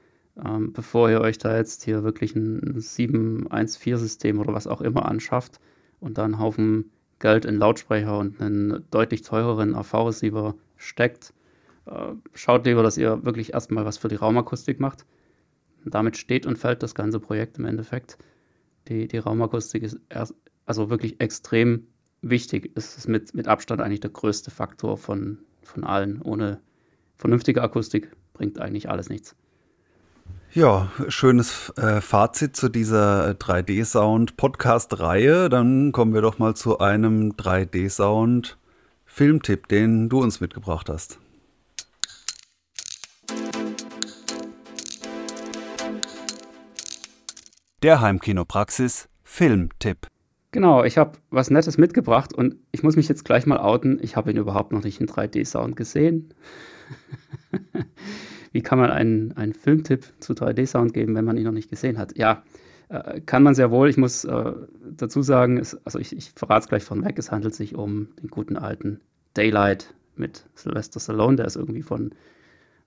ähm, 0.44 0.72
bevor 0.72 1.10
ihr 1.10 1.20
euch 1.22 1.38
da 1.38 1.56
jetzt 1.58 1.84
hier 1.84 2.04
wirklich 2.04 2.36
ein 2.36 2.80
714-System 2.80 4.40
oder 4.40 4.54
was 4.54 4.68
auch 4.68 4.82
immer 4.82 5.06
anschafft 5.06 5.60
und 6.00 6.18
da 6.18 6.24
einen 6.24 6.40
Haufen 6.40 6.92
Geld 7.20 7.44
in 7.44 7.56
Lautsprecher 7.56 8.18
und 8.18 8.42
einen 8.42 8.86
deutlich 8.92 9.24
teureren 9.24 9.76
AV-Receiver 9.76 10.56
steckt, 10.78 11.34
schaut 12.34 12.66
lieber, 12.66 12.84
dass 12.84 12.98
ihr 12.98 13.26
wirklich 13.26 13.54
erstmal 13.54 13.86
was 13.86 13.98
für 13.98 14.08
die 14.08 14.16
Raumakustik 14.16 14.80
macht. 14.80 15.06
Damit 15.86 16.18
steht 16.18 16.46
und 16.46 16.58
fällt 16.58 16.84
das 16.84 16.96
ganze 16.96 17.20
Projekt 17.20 17.58
im 17.58 17.66
Endeffekt. 17.66 18.18
Die, 18.88 19.08
die 19.08 19.18
Raumakustik 19.18 19.84
ist 19.84 20.00
erst, 20.10 20.36
also 20.66 20.90
wirklich 20.90 21.22
extrem 21.22 21.88
wichtig. 22.22 22.72
Es 22.76 22.98
ist 22.98 23.08
mit, 23.08 23.34
mit 23.34 23.48
Abstand 23.48 23.82
eigentlich 23.82 24.02
der 24.02 24.10
größte 24.10 24.52
Faktor 24.52 24.98
von, 24.98 25.40
von 25.64 25.84
allen. 25.84 26.22
Ohne 26.22 26.60
vernünftige 27.16 27.62
Akustik 27.62 28.12
bringt 28.34 28.60
eigentlich 28.60 28.90
alles 28.90 29.10
nichts. 29.10 29.36
Ja, 30.52 30.92
schönes 31.10 31.72
äh, 31.78 32.02
Fazit 32.02 32.56
zu 32.56 32.70
dieser 32.70 33.32
3D-Sound-Podcast-Reihe. 33.32 35.48
Dann 35.48 35.92
kommen 35.92 36.12
wir 36.14 36.22
doch 36.22 36.40
mal 36.40 36.56
zu 36.56 36.80
einem 36.80 37.34
3D-Sound-Filmtipp, 37.34 39.68
den 39.68 40.10
du 40.10 40.22
uns 40.22 40.42
mitgebracht 40.42 40.90
hast. 40.90 41.20
Der 47.82 48.02
Heimkinopraxis 48.02 49.08
Filmtipp. 49.24 50.08
Genau, 50.52 50.84
ich 50.84 50.98
habe 50.98 51.18
was 51.30 51.50
Nettes 51.50 51.78
mitgebracht 51.78 52.34
und 52.34 52.58
ich 52.74 52.84
muss 52.84 52.98
mich 52.98 53.08
jetzt 53.08 53.24
gleich 53.24 53.46
mal 53.46 53.58
outen. 53.58 54.00
Ich 54.02 54.18
habe 54.18 54.32
ihn 54.32 54.36
überhaupt 54.36 54.74
noch 54.74 54.84
nicht 54.84 55.00
in 55.00 55.08
3D-Sound 55.08 55.78
gesehen. 55.78 56.34
Wie 58.52 58.62
kann 58.62 58.80
man 58.80 58.92
einen, 58.92 59.32
einen 59.38 59.54
Filmtipp 59.54 60.12
zu 60.20 60.34
3D-Sound 60.34 60.94
geben, 60.94 61.16
wenn 61.16 61.24
man 61.24 61.38
ihn 61.38 61.46
noch 61.46 61.54
nicht 61.54 61.70
gesehen 61.70 61.98
hat? 61.98 62.18
Ja, 62.18 62.44
äh, 62.90 63.22
kann 63.22 63.44
man 63.44 63.56
sehr 63.56 63.72
wohl. 63.72 63.88
Ich 63.88 63.96
muss 63.96 64.26
äh, 64.26 64.52
dazu 64.98 65.22
sagen, 65.22 65.58
es, 65.58 65.80
also 65.86 66.00
ich, 66.00 66.14
ich 66.14 66.32
verrate 66.36 66.64
es 66.64 66.68
gleich 66.68 66.84
von 66.84 67.06
weg, 67.06 67.18
es 67.18 67.32
handelt 67.32 67.56
sich 67.56 67.76
um 67.76 68.10
den 68.22 68.30
guten 68.30 68.58
alten 68.58 69.00
Daylight 69.36 69.94
mit 70.18 70.44
Sylvester 70.54 71.00
Stallone, 71.00 71.38
der 71.38 71.46
ist 71.46 71.56
irgendwie 71.56 71.84
von, 71.84 72.14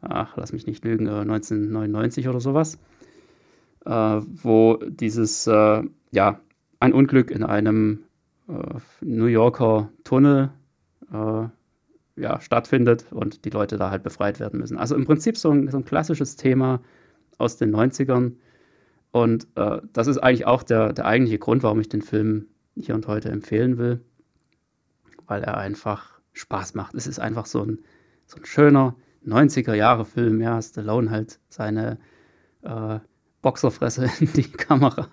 ach, 0.02 0.36
lass 0.36 0.52
mich 0.52 0.66
nicht 0.66 0.84
lügen, 0.84 1.06
äh, 1.06 1.20
1999 1.20 2.28
oder 2.28 2.40
sowas, 2.40 2.74
äh, 2.74 2.78
wo 3.84 4.78
dieses, 4.88 5.46
äh, 5.46 5.82
ja, 6.12 6.40
ein 6.80 6.92
Unglück 6.92 7.30
in 7.30 7.42
einem 7.42 8.04
äh, 8.48 8.78
New 9.00 9.26
Yorker 9.26 9.90
Tunnel 10.04 10.50
ja, 12.16 12.40
stattfindet 12.40 13.06
und 13.10 13.44
die 13.44 13.50
Leute 13.50 13.76
da 13.76 13.90
halt 13.90 14.02
befreit 14.02 14.40
werden 14.40 14.60
müssen. 14.60 14.78
Also 14.78 14.94
im 14.94 15.04
Prinzip 15.04 15.36
so 15.36 15.50
ein, 15.50 15.68
so 15.68 15.78
ein 15.78 15.84
klassisches 15.84 16.36
Thema 16.36 16.80
aus 17.38 17.56
den 17.56 17.74
90ern. 17.74 18.32
Und 19.10 19.46
äh, 19.56 19.80
das 19.92 20.06
ist 20.06 20.18
eigentlich 20.18 20.46
auch 20.46 20.62
der, 20.62 20.92
der 20.92 21.06
eigentliche 21.06 21.38
Grund, 21.38 21.62
warum 21.62 21.80
ich 21.80 21.88
den 21.88 22.02
Film 22.02 22.46
hier 22.76 22.94
und 22.94 23.06
heute 23.06 23.30
empfehlen 23.30 23.78
will, 23.78 24.00
weil 25.26 25.42
er 25.42 25.58
einfach 25.58 26.20
Spaß 26.32 26.74
macht. 26.74 26.94
Es 26.94 27.06
ist 27.06 27.18
einfach 27.18 27.46
so 27.46 27.62
ein, 27.62 27.78
so 28.26 28.38
ein 28.38 28.44
schöner 28.44 28.94
90er-Jahre-Film. 29.26 30.40
Ja, 30.40 30.60
Stallone 30.60 31.10
halt 31.10 31.40
seine 31.48 31.98
äh, 32.62 32.98
Boxerfresse 33.42 34.08
in 34.20 34.32
die 34.32 34.44
Kamera. 34.44 35.08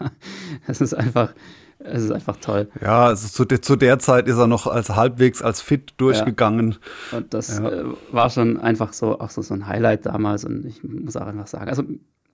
Es 0.67 0.81
ist 0.81 0.93
einfach, 0.93 1.33
es 1.79 2.03
ist 2.03 2.11
einfach 2.11 2.37
toll. 2.37 2.69
Ja, 2.81 3.07
also 3.07 3.27
zu, 3.27 3.45
de, 3.45 3.59
zu 3.59 3.75
der 3.75 3.99
Zeit 3.99 4.27
ist 4.27 4.37
er 4.37 4.47
noch 4.47 4.67
als 4.67 4.89
halbwegs 4.89 5.41
als 5.41 5.61
fit 5.61 5.93
durchgegangen. 5.97 6.77
Ja. 7.11 7.17
Und 7.17 7.33
das 7.33 7.57
ja. 7.57 7.69
äh, 7.69 7.85
war 8.11 8.29
schon 8.29 8.57
einfach 8.57 8.93
so, 8.93 9.19
auch 9.19 9.31
so, 9.31 9.41
so 9.41 9.53
ein 9.53 9.67
Highlight 9.67 10.05
damals. 10.05 10.45
Und 10.45 10.65
ich 10.65 10.83
muss 10.83 11.17
auch 11.17 11.25
einfach 11.25 11.47
sagen, 11.47 11.69
also 11.69 11.83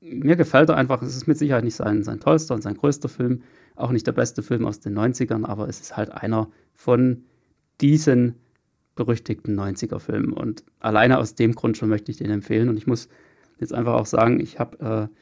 mir 0.01 0.35
gefällt 0.35 0.69
er 0.69 0.77
einfach. 0.77 1.01
Es 1.01 1.15
ist 1.15 1.27
mit 1.27 1.37
Sicherheit 1.37 1.63
nicht 1.63 1.75
sein, 1.75 2.03
sein 2.03 2.19
tollster 2.19 2.53
und 2.53 2.61
sein 2.61 2.75
größter 2.75 3.09
Film, 3.09 3.41
auch 3.75 3.91
nicht 3.91 4.05
der 4.05 4.11
beste 4.11 4.43
Film 4.43 4.65
aus 4.65 4.79
den 4.79 4.97
90ern, 4.97 5.45
aber 5.45 5.67
es 5.67 5.79
ist 5.79 5.97
halt 5.97 6.11
einer 6.11 6.49
von 6.73 7.23
diesen 7.81 8.35
berüchtigten 8.95 9.59
90er-Filmen. 9.59 10.33
Und 10.33 10.63
alleine 10.79 11.17
aus 11.17 11.35
dem 11.35 11.53
Grund 11.53 11.77
schon 11.77 11.89
möchte 11.89 12.11
ich 12.11 12.17
den 12.17 12.31
empfehlen. 12.31 12.69
Und 12.69 12.77
ich 12.77 12.87
muss 12.87 13.09
jetzt 13.59 13.73
einfach 13.73 13.93
auch 13.93 14.05
sagen, 14.05 14.39
ich 14.39 14.59
habe 14.59 15.09
äh, 15.11 15.15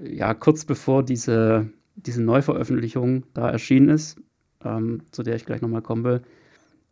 ja 0.00 0.34
kurz 0.34 0.64
bevor 0.64 1.02
diese 1.02 1.70
diese 1.96 2.22
Neuveröffentlichung 2.22 3.24
da 3.34 3.50
erschienen 3.50 3.88
ist, 3.88 4.20
ähm, 4.64 5.02
zu 5.10 5.22
der 5.22 5.36
ich 5.36 5.44
gleich 5.44 5.60
nochmal 5.60 5.82
kommen 5.82 6.04
will, 6.04 6.22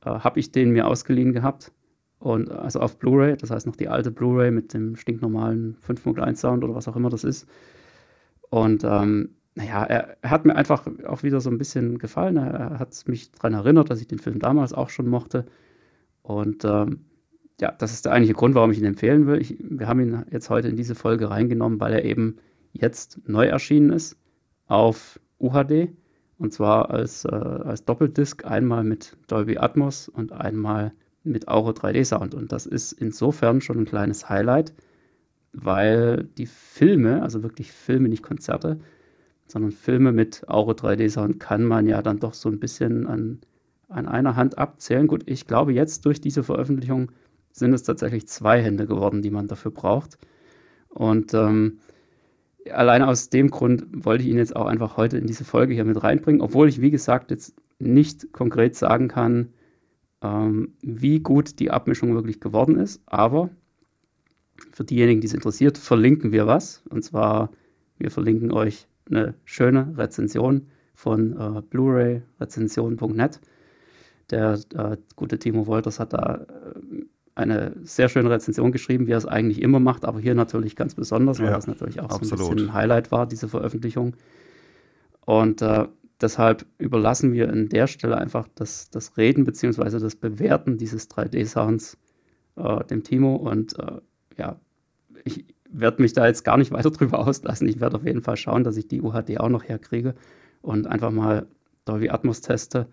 äh, 0.04 0.10
habe 0.10 0.40
ich 0.40 0.52
den 0.52 0.70
mir 0.70 0.86
ausgeliehen 0.86 1.32
gehabt. 1.32 1.72
Und 2.18 2.50
also 2.50 2.80
auf 2.80 2.98
Blu-ray, 2.98 3.36
das 3.36 3.50
heißt 3.50 3.66
noch 3.66 3.76
die 3.76 3.88
alte 3.88 4.10
Blu-ray 4.10 4.50
mit 4.50 4.74
dem 4.74 4.96
stinknormalen 4.96 5.76
5.1 5.86 6.36
Sound 6.36 6.64
oder 6.64 6.74
was 6.74 6.86
auch 6.86 6.96
immer 6.96 7.08
das 7.08 7.24
ist. 7.24 7.48
Und 8.50 8.84
ähm, 8.84 9.30
naja, 9.54 9.84
er, 9.84 10.16
er, 10.20 10.30
hat 10.30 10.44
mir 10.44 10.54
einfach 10.54 10.86
auch 11.06 11.22
wieder 11.22 11.40
so 11.40 11.50
ein 11.50 11.56
bisschen 11.56 11.98
gefallen. 11.98 12.36
Er, 12.36 12.52
er 12.52 12.78
hat 12.78 12.94
mich 13.06 13.32
daran 13.32 13.54
erinnert, 13.54 13.88
dass 13.88 14.02
ich 14.02 14.06
den 14.06 14.18
Film 14.18 14.38
damals 14.38 14.74
auch 14.74 14.90
schon 14.90 15.08
mochte. 15.08 15.46
Und 16.22 16.64
ähm, 16.66 17.06
ja, 17.58 17.72
das 17.72 17.92
ist 17.92 18.04
der 18.04 18.12
eigentliche 18.12 18.34
Grund, 18.34 18.54
warum 18.54 18.70
ich 18.70 18.78
ihn 18.78 18.84
empfehlen 18.84 19.26
will. 19.26 19.40
Ich, 19.40 19.56
wir 19.58 19.88
haben 19.88 20.00
ihn 20.00 20.24
jetzt 20.30 20.50
heute 20.50 20.68
in 20.68 20.76
diese 20.76 20.94
Folge 20.94 21.30
reingenommen, 21.30 21.80
weil 21.80 21.94
er 21.94 22.04
eben 22.04 22.36
jetzt 22.72 23.20
neu 23.26 23.46
erschienen 23.46 23.90
ist 23.90 24.16
auf 24.66 25.20
UHD 25.38 25.92
und 26.40 26.54
zwar 26.54 26.90
als, 26.90 27.26
äh, 27.26 27.28
als 27.28 27.84
Doppeldisc, 27.84 28.46
einmal 28.46 28.82
mit 28.82 29.16
Dolby 29.28 29.58
Atmos 29.58 30.08
und 30.08 30.32
einmal 30.32 30.92
mit 31.22 31.48
Auro 31.48 31.70
3D 31.72 32.02
Sound. 32.02 32.34
Und 32.34 32.50
das 32.50 32.64
ist 32.64 32.92
insofern 32.92 33.60
schon 33.60 33.80
ein 33.80 33.84
kleines 33.84 34.30
Highlight, 34.30 34.72
weil 35.52 36.24
die 36.38 36.46
Filme, 36.46 37.22
also 37.22 37.42
wirklich 37.42 37.72
Filme, 37.72 38.08
nicht 38.08 38.22
Konzerte, 38.22 38.80
sondern 39.48 39.72
Filme 39.72 40.12
mit 40.12 40.48
Auro 40.48 40.70
3D 40.70 41.10
Sound 41.10 41.40
kann 41.40 41.62
man 41.62 41.86
ja 41.86 42.00
dann 42.00 42.20
doch 42.20 42.32
so 42.32 42.48
ein 42.48 42.58
bisschen 42.58 43.06
an, 43.06 43.40
an 43.88 44.08
einer 44.08 44.34
Hand 44.34 44.56
abzählen. 44.56 45.08
Gut, 45.08 45.24
ich 45.26 45.46
glaube, 45.46 45.74
jetzt 45.74 46.06
durch 46.06 46.22
diese 46.22 46.42
Veröffentlichung 46.42 47.12
sind 47.52 47.74
es 47.74 47.82
tatsächlich 47.82 48.28
zwei 48.28 48.62
Hände 48.62 48.86
geworden, 48.86 49.20
die 49.20 49.30
man 49.30 49.46
dafür 49.46 49.72
braucht. 49.72 50.16
Und 50.88 51.34
ähm, 51.34 51.80
alleine 52.70 53.08
aus 53.08 53.30
dem 53.30 53.50
Grund 53.50 53.86
wollte 53.92 54.24
ich 54.24 54.30
ihn 54.30 54.38
jetzt 54.38 54.56
auch 54.56 54.66
einfach 54.66 54.96
heute 54.96 55.18
in 55.18 55.26
diese 55.26 55.44
Folge 55.44 55.74
hier 55.74 55.84
mit 55.84 56.02
reinbringen, 56.02 56.40
obwohl 56.40 56.68
ich, 56.68 56.80
wie 56.80 56.90
gesagt, 56.90 57.30
jetzt 57.30 57.54
nicht 57.78 58.32
konkret 58.32 58.74
sagen 58.74 59.08
kann, 59.08 59.52
ähm, 60.22 60.74
wie 60.82 61.20
gut 61.20 61.58
die 61.58 61.70
Abmischung 61.70 62.14
wirklich 62.14 62.40
geworden 62.40 62.76
ist. 62.78 63.02
Aber 63.06 63.50
für 64.72 64.84
diejenigen, 64.84 65.20
die 65.20 65.26
es 65.26 65.34
interessiert, 65.34 65.78
verlinken 65.78 66.32
wir 66.32 66.46
was. 66.46 66.82
Und 66.90 67.02
zwar, 67.02 67.50
wir 67.98 68.10
verlinken 68.10 68.52
euch 68.52 68.86
eine 69.08 69.34
schöne 69.44 69.94
Rezension 69.96 70.66
von 70.94 71.32
äh, 71.32 71.62
Blu-ray-rezension.net. 71.62 73.40
Der 74.30 74.60
äh, 74.74 74.96
gute 75.16 75.38
Timo 75.38 75.66
Wolters 75.66 75.98
hat 75.98 76.12
da 76.12 76.46
äh, 76.46 77.04
eine 77.40 77.72
sehr 77.82 78.08
schöne 78.08 78.30
Rezension 78.30 78.72
geschrieben, 78.72 79.06
wie 79.06 79.12
er 79.12 79.18
es 79.18 79.26
eigentlich 79.26 79.62
immer 79.62 79.80
macht, 79.80 80.04
aber 80.04 80.20
hier 80.20 80.34
natürlich 80.34 80.76
ganz 80.76 80.94
besonders, 80.94 81.38
weil 81.38 81.46
ja, 81.46 81.52
das 81.52 81.66
natürlich 81.66 82.00
auch 82.00 82.10
absolut. 82.10 82.28
so 82.28 82.34
ein 82.34 82.54
bisschen 82.54 82.68
ein 82.70 82.74
Highlight 82.74 83.10
war, 83.10 83.26
diese 83.26 83.48
Veröffentlichung. 83.48 84.14
Und 85.24 85.62
äh, 85.62 85.86
deshalb 86.20 86.66
überlassen 86.78 87.32
wir 87.32 87.50
an 87.50 87.68
der 87.68 87.86
Stelle 87.86 88.18
einfach 88.18 88.48
das, 88.54 88.90
das 88.90 89.16
Reden 89.16 89.44
bzw. 89.44 89.98
das 89.98 90.16
Bewerten 90.16 90.78
dieses 90.78 91.10
3D-Sounds 91.10 91.98
äh, 92.56 92.84
dem 92.84 93.02
Timo. 93.02 93.36
Und 93.36 93.78
äh, 93.78 94.00
ja, 94.36 94.60
ich 95.24 95.44
werde 95.68 96.02
mich 96.02 96.12
da 96.12 96.26
jetzt 96.26 96.44
gar 96.44 96.56
nicht 96.56 96.70
weiter 96.72 96.90
drüber 96.90 97.26
auslassen. 97.26 97.68
Ich 97.68 97.80
werde 97.80 97.96
auf 97.96 98.04
jeden 98.04 98.22
Fall 98.22 98.36
schauen, 98.36 98.64
dass 98.64 98.76
ich 98.76 98.88
die 98.88 99.02
UHD 99.02 99.40
auch 99.40 99.48
noch 99.48 99.64
herkriege 99.64 100.14
und 100.62 100.86
einfach 100.86 101.10
mal 101.10 101.46
Dolby 101.84 102.10
Atmos 102.10 102.40
teste. 102.40 102.86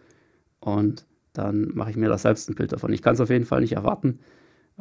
Und 0.59 1.05
dann 1.33 1.71
mache 1.75 1.91
ich 1.91 1.97
mir 1.97 2.09
da 2.09 2.17
selbst 2.17 2.49
ein 2.49 2.55
Bild 2.55 2.71
davon. 2.71 2.91
Ich 2.91 3.01
kann 3.01 3.13
es 3.13 3.21
auf 3.21 3.29
jeden 3.29 3.45
Fall 3.45 3.61
nicht 3.61 3.73
erwarten, 3.73 4.19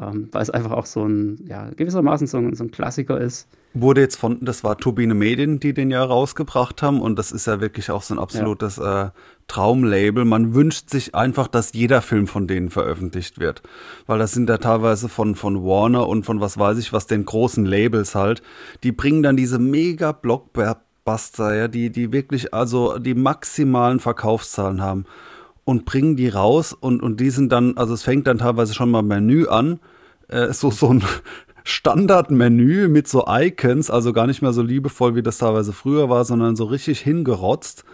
ähm, 0.00 0.28
weil 0.32 0.42
es 0.42 0.50
einfach 0.50 0.72
auch 0.72 0.86
so 0.86 1.06
ein, 1.06 1.42
ja, 1.48 1.70
gewissermaßen 1.74 2.26
so 2.26 2.36
ein, 2.36 2.54
so 2.54 2.64
ein, 2.64 2.70
Klassiker 2.70 3.18
ist. 3.18 3.48
Wurde 3.72 4.02
jetzt 4.02 4.16
von, 4.16 4.44
das 4.44 4.62
war 4.62 4.76
Turbine 4.76 5.14
Medien, 5.14 5.58
die 5.58 5.72
den 5.72 5.90
ja 5.90 6.04
rausgebracht 6.04 6.82
haben 6.82 7.00
und 7.00 7.18
das 7.18 7.32
ist 7.32 7.46
ja 7.46 7.60
wirklich 7.60 7.90
auch 7.90 8.02
so 8.02 8.14
ein 8.14 8.18
absolutes 8.18 8.76
ja. 8.76 9.06
äh, 9.06 9.10
Traumlabel. 9.48 10.24
Man 10.24 10.54
wünscht 10.54 10.90
sich 10.90 11.14
einfach, 11.14 11.48
dass 11.48 11.72
jeder 11.72 12.02
Film 12.02 12.26
von 12.26 12.46
denen 12.46 12.70
veröffentlicht 12.70 13.38
wird, 13.38 13.62
weil 14.06 14.18
das 14.18 14.32
sind 14.32 14.48
ja 14.50 14.58
teilweise 14.58 15.08
von, 15.08 15.34
von 15.34 15.64
Warner 15.64 16.08
und 16.08 16.24
von 16.24 16.40
was 16.40 16.58
weiß 16.58 16.78
ich 16.78 16.92
was, 16.92 17.06
den 17.06 17.24
großen 17.24 17.64
Labels 17.64 18.14
halt, 18.14 18.42
die 18.82 18.92
bringen 18.92 19.22
dann 19.22 19.36
diese 19.36 19.58
mega 19.58 20.12
Blockbuster, 20.12 21.54
ja, 21.54 21.68
die, 21.68 21.90
die 21.90 22.12
wirklich 22.12 22.52
also 22.52 22.98
die 22.98 23.14
maximalen 23.14 24.00
Verkaufszahlen 24.00 24.82
haben 24.82 25.06
und 25.66 25.84
bringen 25.84 26.14
die 26.14 26.28
raus 26.28 26.72
und, 26.72 27.02
und 27.02 27.18
die 27.18 27.30
sind 27.30 27.50
dann, 27.50 27.76
also 27.76 27.92
es 27.92 28.04
fängt 28.04 28.28
dann 28.28 28.38
teilweise 28.38 28.72
schon 28.72 28.88
mal 28.88 29.02
Menü 29.02 29.48
an, 29.48 29.80
äh, 30.28 30.52
so, 30.52 30.70
so 30.70 30.88
ein 30.90 31.02
Standardmenü 31.64 32.86
mit 32.86 33.08
so 33.08 33.26
Icons, 33.28 33.90
also 33.90 34.12
gar 34.12 34.28
nicht 34.28 34.42
mehr 34.42 34.52
so 34.52 34.62
liebevoll, 34.62 35.16
wie 35.16 35.24
das 35.24 35.38
teilweise 35.38 35.72
früher 35.72 36.08
war, 36.08 36.24
sondern 36.24 36.54
so 36.54 36.64
richtig 36.66 37.00
hingerotzt. 37.00 37.84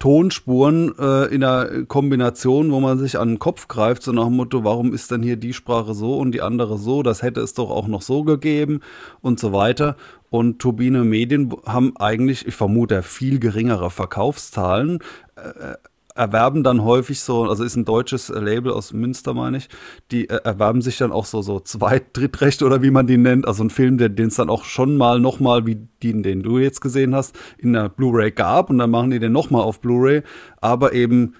Tonspuren 0.00 0.94
äh, 0.98 1.26
in 1.26 1.44
einer 1.44 1.84
Kombination, 1.84 2.72
wo 2.72 2.80
man 2.80 2.98
sich 2.98 3.18
an 3.20 3.28
den 3.28 3.38
Kopf 3.38 3.68
greift, 3.68 4.02
so 4.02 4.10
nach 4.10 4.24
dem 4.24 4.34
Motto, 4.34 4.64
warum 4.64 4.92
ist 4.92 5.12
denn 5.12 5.22
hier 5.22 5.36
die 5.36 5.54
Sprache 5.54 5.94
so 5.94 6.18
und 6.18 6.32
die 6.32 6.42
andere 6.42 6.76
so, 6.76 7.04
das 7.04 7.22
hätte 7.22 7.40
es 7.40 7.54
doch 7.54 7.70
auch 7.70 7.86
noch 7.86 8.02
so 8.02 8.24
gegeben 8.24 8.80
und 9.22 9.38
so 9.38 9.52
weiter. 9.52 9.96
Und 10.28 10.58
Turbine 10.58 11.04
Medien 11.04 11.54
haben 11.64 11.96
eigentlich, 11.96 12.46
ich 12.48 12.54
vermute, 12.56 13.04
viel 13.04 13.38
geringere 13.38 13.90
Verkaufszahlen. 13.90 14.98
Äh, 15.36 15.76
erwerben 16.16 16.62
dann 16.62 16.82
häufig 16.82 17.20
so, 17.20 17.44
also 17.44 17.64
ist 17.64 17.76
ein 17.76 17.84
deutsches 17.84 18.28
Label 18.28 18.72
aus 18.72 18.92
Münster, 18.92 19.34
meine 19.34 19.58
ich, 19.58 19.68
die 20.10 20.28
äh, 20.28 20.40
erwerben 20.44 20.82
sich 20.82 20.98
dann 20.98 21.12
auch 21.12 21.24
so, 21.24 21.42
so 21.42 21.60
Zweit-, 21.60 22.08
Drittrechte 22.16 22.64
oder 22.64 22.82
wie 22.82 22.90
man 22.90 23.06
die 23.06 23.18
nennt, 23.18 23.46
also 23.46 23.64
ein 23.64 23.70
Film, 23.70 23.98
den 23.98 24.28
es 24.28 24.36
dann 24.36 24.50
auch 24.50 24.64
schon 24.64 24.96
mal 24.96 25.20
nochmal, 25.20 25.66
wie 25.66 25.86
den, 26.02 26.22
den 26.22 26.42
du 26.42 26.58
jetzt 26.58 26.80
gesehen 26.80 27.14
hast, 27.14 27.36
in 27.58 27.72
der 27.72 27.88
Blu-ray 27.88 28.32
gab 28.32 28.70
und 28.70 28.78
dann 28.78 28.90
machen 28.90 29.10
die 29.10 29.18
den 29.18 29.32
nochmal 29.32 29.62
auf 29.62 29.80
Blu-ray, 29.80 30.22
aber 30.60 30.92
eben 30.92 31.34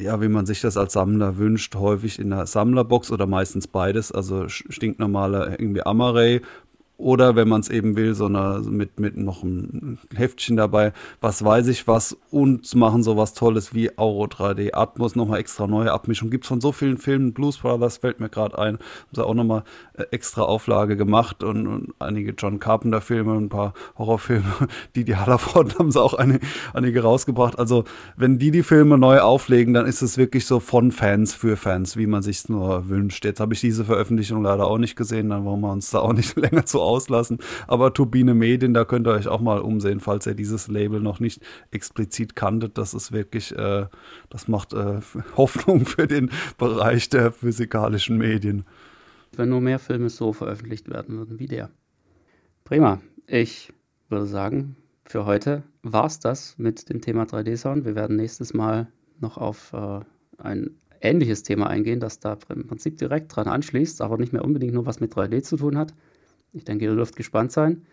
ja, 0.00 0.20
wie 0.20 0.28
man 0.28 0.46
sich 0.46 0.60
das 0.60 0.76
als 0.76 0.94
Sammler 0.94 1.38
wünscht, 1.38 1.76
häufig 1.76 2.18
in 2.18 2.30
der 2.30 2.46
Sammlerbox 2.46 3.12
oder 3.12 3.26
meistens 3.26 3.68
beides, 3.68 4.10
also 4.10 4.48
stinknormale 4.48 5.56
irgendwie 5.58 5.86
Amaray 5.86 6.40
Oder 7.02 7.34
wenn 7.34 7.48
man 7.48 7.60
es 7.60 7.68
eben 7.68 7.96
will, 7.96 8.14
so 8.14 8.28
mit, 8.28 9.00
mit 9.00 9.16
noch 9.16 9.42
ein 9.42 9.98
Heftchen 10.14 10.56
dabei, 10.56 10.92
was 11.20 11.44
weiß 11.44 11.66
ich 11.66 11.88
was 11.88 12.16
und 12.30 12.72
machen 12.76 13.02
so 13.02 13.16
was 13.16 13.34
Tolles 13.34 13.74
wie 13.74 13.98
Auro 13.98 14.26
3D, 14.26 14.72
Atmos, 14.72 15.16
nochmal 15.16 15.40
extra 15.40 15.66
neue 15.66 15.90
Abmischung. 15.90 16.30
Gibt 16.30 16.44
es 16.44 16.48
von 16.48 16.60
so 16.60 16.70
vielen 16.70 16.98
Filmen, 16.98 17.32
Blues 17.32 17.58
Brothers 17.58 17.96
fällt 17.96 18.20
mir 18.20 18.28
gerade 18.28 18.56
ein, 18.56 18.74
haben 18.74 19.14
sie 19.14 19.26
auch 19.26 19.34
nochmal 19.34 19.64
äh, 19.94 20.04
extra 20.12 20.42
Auflage 20.42 20.96
gemacht 20.96 21.42
und, 21.42 21.66
und 21.66 21.94
einige 21.98 22.34
John 22.38 22.60
Carpenter-Filme, 22.60 23.34
ein 23.34 23.48
paar 23.48 23.74
Horrorfilme, 23.98 24.68
die 24.94 25.04
die 25.04 25.16
Hallerford 25.16 25.80
haben 25.80 25.90
sie 25.90 26.00
auch 26.00 26.14
eine, 26.14 26.38
einige 26.72 27.02
rausgebracht. 27.02 27.58
Also 27.58 27.82
wenn 28.16 28.38
die 28.38 28.52
die 28.52 28.62
Filme 28.62 28.96
neu 28.96 29.18
auflegen, 29.18 29.74
dann 29.74 29.86
ist 29.86 30.02
es 30.02 30.18
wirklich 30.18 30.46
so 30.46 30.60
von 30.60 30.92
Fans 30.92 31.34
für 31.34 31.56
Fans, 31.56 31.96
wie 31.96 32.06
man 32.06 32.22
sich 32.22 32.48
nur 32.48 32.88
wünscht. 32.88 33.24
Jetzt 33.24 33.40
habe 33.40 33.54
ich 33.54 33.60
diese 33.60 33.84
Veröffentlichung 33.84 34.44
leider 34.44 34.68
auch 34.68 34.78
nicht 34.78 34.94
gesehen, 34.94 35.30
dann 35.30 35.44
wollen 35.44 35.60
wir 35.62 35.72
uns 35.72 35.90
da 35.90 35.98
auch 35.98 36.12
nicht 36.12 36.36
länger 36.42 36.64
zu 36.64 36.80
auslassen. 36.92 37.38
Aber 37.66 37.94
Turbine 37.94 38.34
Medien, 38.34 38.74
da 38.74 38.84
könnt 38.84 39.06
ihr 39.06 39.12
euch 39.12 39.28
auch 39.28 39.40
mal 39.40 39.60
umsehen, 39.60 40.00
falls 40.00 40.26
ihr 40.26 40.34
dieses 40.34 40.68
Label 40.68 41.00
noch 41.00 41.20
nicht 41.20 41.40
explizit 41.70 42.36
kanntet. 42.36 42.78
Das 42.78 42.94
ist 42.94 43.12
wirklich, 43.12 43.56
äh, 43.56 43.86
das 44.30 44.48
macht 44.48 44.72
äh, 44.74 45.00
Hoffnung 45.36 45.86
für 45.86 46.06
den 46.06 46.30
Bereich 46.58 47.08
der 47.08 47.32
physikalischen 47.32 48.18
Medien. 48.18 48.64
Wenn 49.34 49.48
nur 49.48 49.60
mehr 49.60 49.78
Filme 49.78 50.10
so 50.10 50.32
veröffentlicht 50.32 50.90
werden 50.90 51.16
würden 51.16 51.38
wie 51.38 51.46
der. 51.46 51.70
Prima. 52.64 53.00
Ich 53.26 53.72
würde 54.08 54.26
sagen, 54.26 54.76
für 55.04 55.24
heute 55.24 55.62
war 55.82 56.06
es 56.06 56.20
das 56.20 56.58
mit 56.58 56.88
dem 56.90 57.00
Thema 57.00 57.24
3D-Sound. 57.24 57.84
Wir 57.84 57.94
werden 57.94 58.16
nächstes 58.16 58.52
Mal 58.52 58.88
noch 59.20 59.38
auf 59.38 59.72
äh, 59.72 60.00
ein 60.38 60.76
ähnliches 61.02 61.42
Thema 61.42 61.66
eingehen, 61.68 62.00
das 62.00 62.20
da 62.20 62.38
im 62.48 62.66
Prinzip 62.66 62.98
direkt 62.98 63.34
dran 63.34 63.48
anschließt, 63.48 64.00
aber 64.02 64.18
nicht 64.18 64.32
mehr 64.32 64.44
unbedingt 64.44 64.74
nur 64.74 64.86
was 64.86 65.00
mit 65.00 65.12
3D 65.14 65.42
zu 65.42 65.56
tun 65.56 65.76
hat. 65.76 65.94
Ich 66.52 66.64
denke, 66.64 66.84
ihr 66.84 66.94
dürft 66.94 67.16
gespannt 67.16 67.52
sein. 67.52 67.86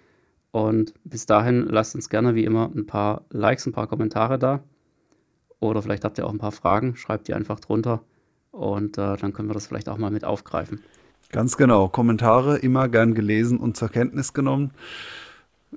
Und 0.52 0.94
bis 1.04 1.26
dahin 1.26 1.66
lasst 1.66 1.96
uns 1.96 2.10
gerne 2.10 2.36
wie 2.36 2.44
immer 2.44 2.72
ein 2.74 2.86
paar 2.86 3.24
Likes, 3.30 3.66
ein 3.66 3.74
paar 3.74 3.88
Kommentare 3.88 4.40
da. 4.40 4.64
Oder 5.60 5.82
vielleicht 5.82 6.06
habt 6.06 6.18
ihr 6.18 6.26
auch 6.26 6.32
ein 6.32 6.40
paar 6.40 6.52
Fragen, 6.52 6.96
schreibt 6.96 7.28
die 7.28 7.34
einfach 7.34 7.60
drunter 7.60 8.02
und 8.52 8.98
äh, 8.98 9.18
dann 9.18 9.34
können 9.34 9.50
wir 9.50 9.54
das 9.54 9.68
vielleicht 9.68 9.90
auch 9.90 9.98
mal 9.98 10.12
mit 10.12 10.24
aufgreifen. 10.24 10.82
Ganz 11.32 11.58
genau. 11.58 11.90
Kommentare 11.90 12.58
immer 12.58 12.88
gern 12.88 13.14
gelesen 13.14 13.60
und 13.60 13.78
zur 13.78 13.90
Kenntnis 13.90 14.34
genommen. 14.34 14.72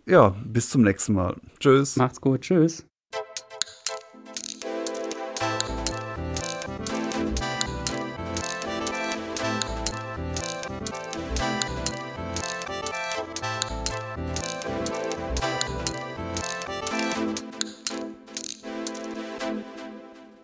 Ja, 0.06 0.34
bis 0.46 0.70
zum 0.70 0.82
nächsten 0.82 1.12
Mal. 1.12 1.36
Tschüss. 1.58 1.96
Macht's 1.96 2.20
gut. 2.20 2.42
Tschüss. 2.42 2.86